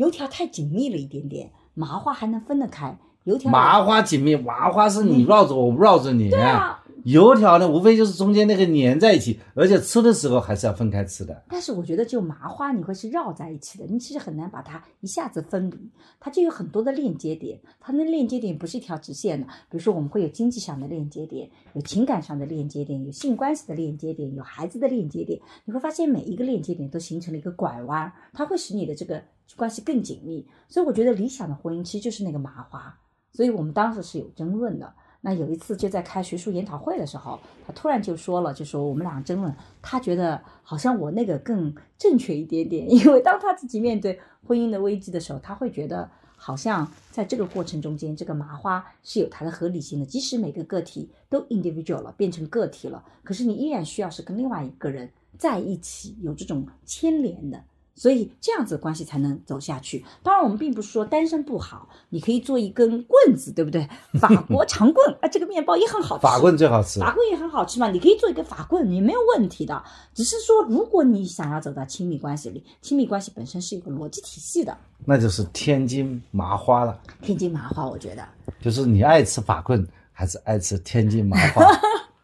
[0.00, 2.98] 油条太紧密了一点点，麻花还能分得开。
[3.24, 6.30] 油条麻花紧密，麻花是你绕着我，我绕着你。
[6.30, 11.44] 对啊，油条呢，无非就是中间那个粘在一起，而且吃的时候还是要分开吃的。
[11.50, 15.76] 但是我觉得就麻花你会是绕在一起的，你其实很难把它一下子分离，
[16.18, 29.22] 它就有很多的链接点，它那链接点不是一条直线的，比如说我们会有经济上的链接点，有情感上的链接点，有性关系的链接点，有孩子的链接点，你会发现每一个链接点都形成了一个拐弯，它会使你的这个
[29.56, 32.98] 关系更紧密，所以我觉得理想的婚姻其实就是那个麻花，
[33.32, 34.92] 所以我们当时是有争论的。
[35.22, 57.62] 那有一次就在开学术研讨会的时候，他突然就说了，就说我们俩争论，他觉得好像我那个更正确一点点， 因为当他自己面对婚姻的危机的时候，他会觉得好像在这个过程中间，这个麻花是有它的合理性的，即使每个个体都 individual 了，变成个体了，可是你依然需要是跟另外一个人在一起，有这种牵连的。
[58.00, 60.02] 所以这样子的关系才能走下去。
[60.22, 63.86] 当然，我们并不是说单身不好，你可以做一根棍子，对不对？
[64.18, 66.22] 法国长棍啊，这个面包也很好吃。
[66.22, 66.98] 法棍最好吃。
[66.98, 69.84] 法棍也很好吃嘛，你可以做一个法棍，也没有问题的。
[70.14, 74.74] 只是说，如果你想要走到亲密关系里，亲密关系本身是一个逻辑体系的。
[75.04, 78.26] 那就是天津麻花了，天津麻花，我觉得
[78.62, 81.66] 就是你爱吃法棍还是爱吃天津麻花？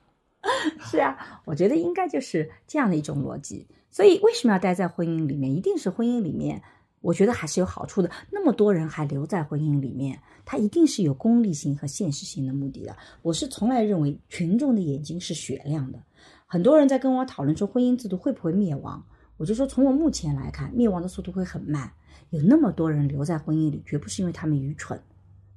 [0.91, 3.67] 是啊，我觉得应该就是这样的一种逻辑。
[3.91, 5.55] 所以，为什么要待在婚姻里面？
[5.55, 6.63] 一定是婚姻里面，
[7.01, 8.11] 我觉得还是有好处的。
[8.31, 12.97] 那么多人还留在婚姻里面，他一定是有功利性和现实性的目的的。
[13.23, 15.99] 我是从来认为群众的眼睛是雪亮的。
[16.47, 19.03] 很多人在跟我讨论说婚姻制度会不会灭亡，
[19.37, 21.91] 我就说从我目前来看，灭亡的速度会很慢。
[22.31, 25.01] 有那么多人留在婚姻里，绝不是因为他们愚蠢。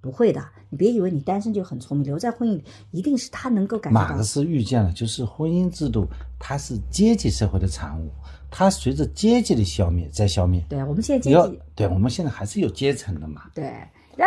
[0.02, 6.08] 不会的，你别以为你单身就很聪明，留在婚姻里一定是他能够感觉到马克思预见了，就是婚姻制度
[6.39, 8.10] 它是阶级社会的产物，
[8.50, 10.64] 它随着阶级的消灭在消灭。
[10.70, 13.74] 对，我们现在阶级对，我们现在还是有阶层的嘛，对，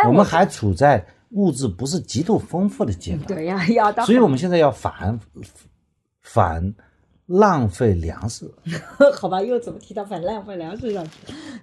[0.07, 5.19] 我们还处在物质不是极度丰富的阶段，对呀要到，所以我们现在要反
[6.21, 6.73] 反
[7.25, 8.51] 浪费粮食。
[9.15, 11.11] 好吧，又怎么提到反浪费粮食上去？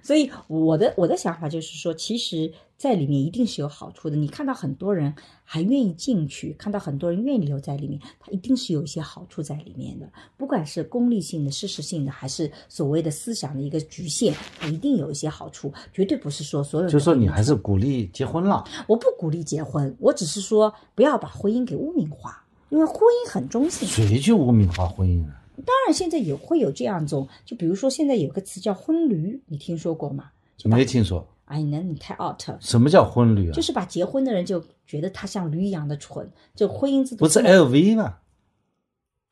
[0.01, 4.15] 所以我的我的想法就是说，其实，在里面一定是有好处的。
[4.15, 10.09] 你看到很多人还愿意进去，看到很多人愿意留在里面，它一定是有一些好处在里面的。
[10.35, 16.91] 不管是功利性的、事实性的，还是所谓的思想的一个局限，它一定有一些好处，绝对不是说所有人。
[16.91, 18.63] 就说你还是鼓励结婚了。
[18.87, 23.87] 我不鼓励结婚，我只是说不要把婚姻给污名化，因为婚姻很中性。
[23.87, 25.37] 谁去污名化婚姻啊？
[25.65, 30.31] 当然，现在也会有这样一种，就比如说现在有个词叫婚驴，你听说过吗？
[30.65, 31.27] 没听说。
[31.45, 32.57] 哎，那你太 out 了。
[32.61, 33.53] 什么叫婚驴啊？
[33.53, 38.17] 就是把结婚的人就觉得他像驴一样的蠢，就婚姻制度不是 LV 吗？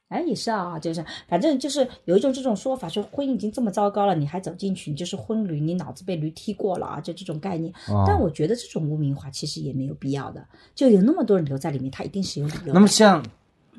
[0.09, 7.71] 哎，也是啊，就是反正就是有一种这种说法，说婚姻已经这么糟糕了，你还走进去，你就是婚驴，你脑子被驴踢过了啊，就这种概念。
[8.05, 12.73] 但我觉得这种污名化其实也没有必要的，就有那么多人留在里面，他一定是有理由。
[12.73, 13.23] 那么像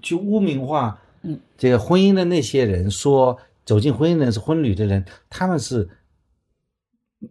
[0.00, 5.88] 就污名化，嗯，这个婚姻的那些人说走进婚姻的人是婚旅的人，他们是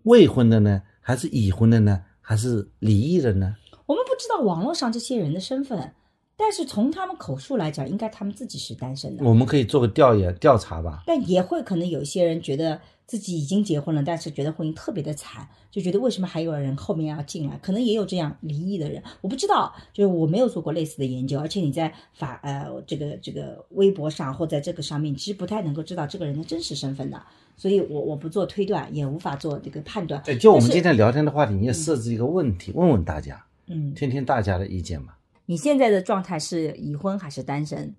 [0.04, 3.56] 未婚的呢，还是已婚的呢，还是离异的呢？
[3.86, 5.94] 我们不知道网络上这些人的身份。
[6.42, 9.26] 但是从他们口述来讲，应该他们自己是单身的。
[9.26, 11.04] 我们可以做个调研调查吧。
[11.06, 17.60] 但也会可能有些人觉得自己已经结婚了，但是觉得婚姻特别的惨，就觉得为什么还有人后面要进来？
[17.62, 21.38] 可能也有这样离异的人，我不知道，就是我没有做过类似的研究。
[21.38, 27.22] 而且你在法呃这个这个微博上或在这个上面，其实不太能够知道这个人的真实身份的，
[27.58, 30.24] 所以我我不做推断，也无法做这个判断。
[30.40, 35.14] 就我们今天聊天的话题，你也设置一个问题，问问大家，嗯，听听大家的意见嘛。
[35.50, 37.96] 你现在的状态是已婚还是单身？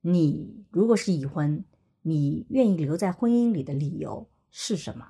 [0.00, 1.62] 你如果是已婚，
[2.00, 5.08] 你愿意留在婚姻里的理由是什么？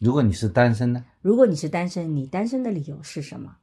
[0.00, 1.02] 如果你是单身呢？
[1.22, 3.56] 如果你是单身，你单身的理由是什么？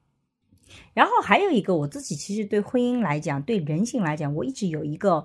[0.95, 5.23] 然后还有一个，我自己其实对婚姻来讲，对人性来讲，我一直有一个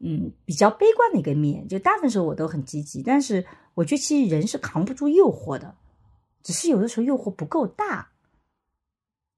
[0.00, 5.74] 嗯比较悲观的一个面，就大部分时候我都很积极，但是我觉得其实人是扛不住诱惑的，
[6.42, 8.10] 只是有的时候诱惑不够大。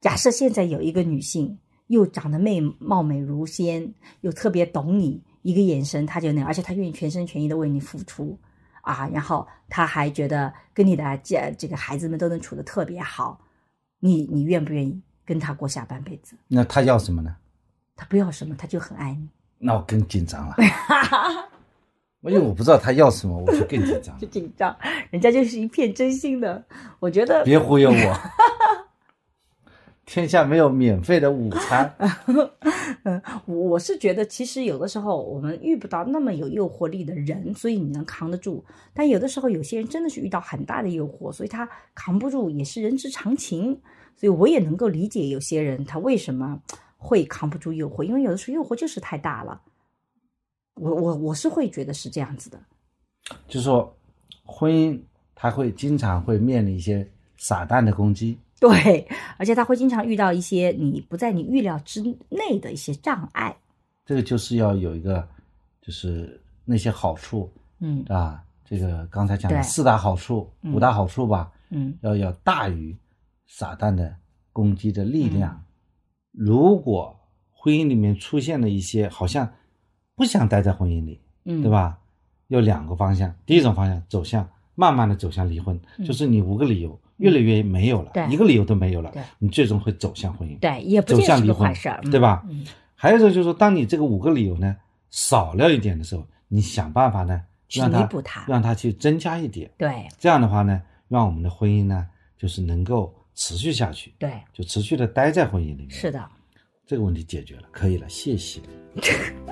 [0.01, 1.61] 假设现在有一个女性。
[1.89, 8.39] 又长得美貌美如仙，又特别懂你，一个眼神他就那，而且他愿意全心全意的为你付出
[8.83, 13.41] 啊，然后他还觉得跟你的这这个孩子们都能处得特别好，
[14.01, 16.37] 你你愿不愿意跟他过下半辈子？
[16.49, 17.37] 那他要什么呢？
[17.95, 19.29] 他不要什么，他就很爱你。
[19.59, 20.55] 那我更紧张了，
[22.23, 24.19] 因为我不知道他要什么，我就更紧张。
[24.19, 24.77] 就紧张，
[25.11, 26.63] 人家就是一片真心的，
[26.99, 28.21] 我觉得别忽悠我。
[30.07, 31.93] 天下没有免费的午餐。
[33.03, 38.65] 嗯，我是觉得，其实有的时候我们遇不到那么有诱惑力的人，所以你能扛得住。
[38.95, 43.79] 但有的时候，有些人真的是遇到很大的诱惑，所以他扛不住，也是人之常情。
[44.17, 46.59] 所以我也能够理解有些人他为什么
[46.97, 49.61] 会扛不住诱惑，因为有的时候诱惑就是太大了。
[50.75, 52.59] 我我我是会觉得是这样子的，
[53.49, 53.95] 就是说，
[54.45, 54.99] 婚姻
[55.35, 58.39] 他会经常会面临一些撒旦的攻击。
[58.59, 62.01] 对，而且他会经常遇到一些你不在你预料之
[62.31, 63.55] 内的一些障碍。
[64.05, 65.29] 这个就是要有一个，
[65.83, 72.97] 就是那些好处，嗯啊，这个刚才讲的四大好处、五大好处吧，嗯，要要大于
[73.47, 74.17] 撒旦的
[74.53, 75.63] 攻击的力量。
[76.33, 77.19] 如果
[77.53, 79.53] 婚姻里面出现了一些好像
[80.15, 81.99] 不想待在婚姻里，嗯，对吧？
[82.47, 86.99] 有两个方向，第一种方向走向慢慢的走向离婚，就是你五个理由。
[87.19, 91.73] 越来越没有了，一个理由都没有了，你最终会走向婚姻，对，也不走向离婚，
[92.11, 92.45] 对吧？
[92.49, 94.77] 嗯，还有一种就是说，当你这个五个理由呢
[95.11, 102.07] 少了一点的时候，你想办法呢让弥补它，让它去增加一点，对，这样的话呢，让我们的婚姻呢
[102.37, 105.91] 就是能够持续下去，对，就持续的待在婚姻里面。
[105.91, 106.23] 是的，
[106.87, 108.61] 这个问题解决了，可以了，谢谢。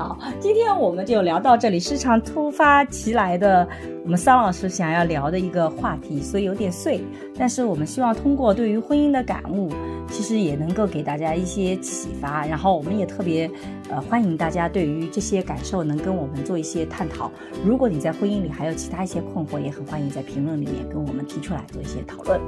[0.00, 1.78] 好，今天我们就聊到这里。
[1.78, 3.68] 时常突发奇来的，
[4.02, 7.02] 我们桑老师想要聊的一个话题，所以有点碎。
[7.36, 9.70] 但是我们希望通过对于婚姻的感悟，
[10.10, 12.46] 其实也能够给大家一些启发。
[12.46, 13.50] 然后我们也特别
[13.90, 17.30] 呃欢迎大家对于这些感受能跟我们做一些探讨。
[17.62, 22.40] 如果你在婚姻里还有其他一些困惑，也很欢迎在评论里面跟我们提出来做一些讨论。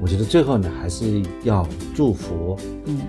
[0.00, 1.64] 我觉得最后呢，还是要
[1.94, 2.56] 祝福
[2.86, 3.02] 嗯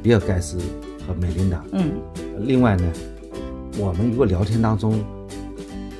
[0.00, 0.58] 比尔盖茨
[1.04, 1.64] 和美琳达。
[1.72, 1.90] 嗯。
[2.38, 2.84] 另外呢，
[3.78, 5.04] 我们如果聊天当中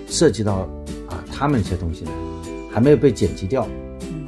[0.08, 0.68] 涉及到
[1.08, 2.10] 啊他们一些东西呢，
[2.72, 3.66] 还没有被剪辑掉，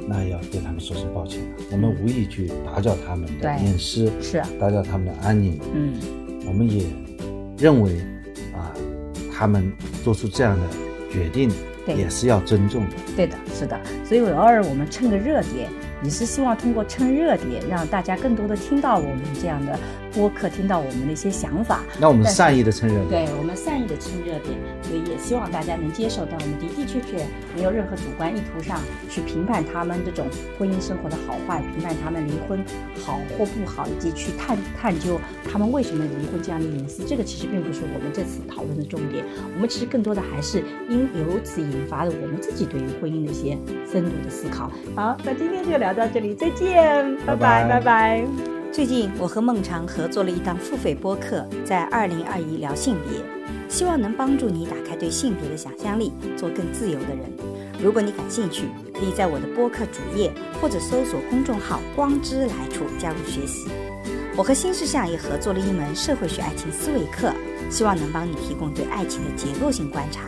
[0.07, 1.47] 那要对他们说声抱歉了。
[1.71, 5.59] 我们无意去打搅他们的隐私，是打搅他们的安宁。
[5.73, 5.93] 嗯，
[6.47, 6.85] 我们也
[7.57, 7.99] 认为
[8.55, 8.73] 啊，
[9.33, 9.71] 他们
[10.03, 10.67] 做出这样的
[11.11, 11.51] 决定，
[11.87, 12.95] 也是要尊重的。
[13.15, 13.79] 对的，是的。
[14.05, 15.69] 所以偶尔我们蹭个热点。
[16.01, 19.77] 也是希望通过蹭热点，让大家更多的听到我们这样的
[20.08, 21.79] 不播客听到我们的一些想法。
[21.97, 23.25] 那我们善意的蹭热点。
[23.25, 27.25] 对我们善意的蹭热点，所以也希望大家能接受到我们的的确确
[27.55, 30.27] 没有任何主观意图上去评判他们这种
[30.57, 32.59] 婚姻生活的好坏，评判他们离婚
[33.05, 35.17] 好或不好，以及去探探究
[35.49, 37.05] 他们为什么离婚这样的隐私。
[37.07, 39.23] 这个其实并不是我们这次讨论的重点，
[39.55, 43.57] 我们其实更多的还是因由此引发的我们自己对于婚姻的一些
[43.89, 44.69] 深度的思考。
[44.95, 48.58] 好，那今天就聊到这里，再见，拜拜，拜拜拜拜。
[48.71, 53.19] 最近，我和孟常合作了一档付费播客，在二零二一聊性别，
[53.67, 57.31] 希望能帮助你打开对性别的想象力，做更自由的人。
[57.83, 60.31] 如果你感兴趣，可以在我的播客主页
[60.61, 63.67] 或者搜索公众号“光之来处”加入学习。
[64.37, 67.33] 我和新事项也合作了一门社会学爱情思维课，
[67.71, 70.21] 希望能帮你提供对爱情的结构性观察。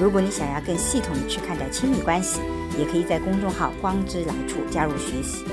[0.00, 2.40] 如果你想要更系统的去看待亲密关系，
[2.76, 5.44] 也可以在公众号“光之来处”加入学习。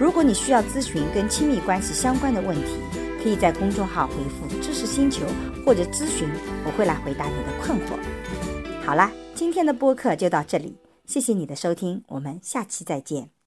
[0.00, 2.78] 如果你需要咨询跟亲密关系相关的问题，
[3.20, 5.26] 可以在公众号回复“知识星球”
[5.66, 6.28] 或者咨询，
[6.64, 7.98] 我会来回答你的困惑。
[8.86, 13.37] 好啦，今天的播客就到这里，谢谢你的收听，我们下期再见。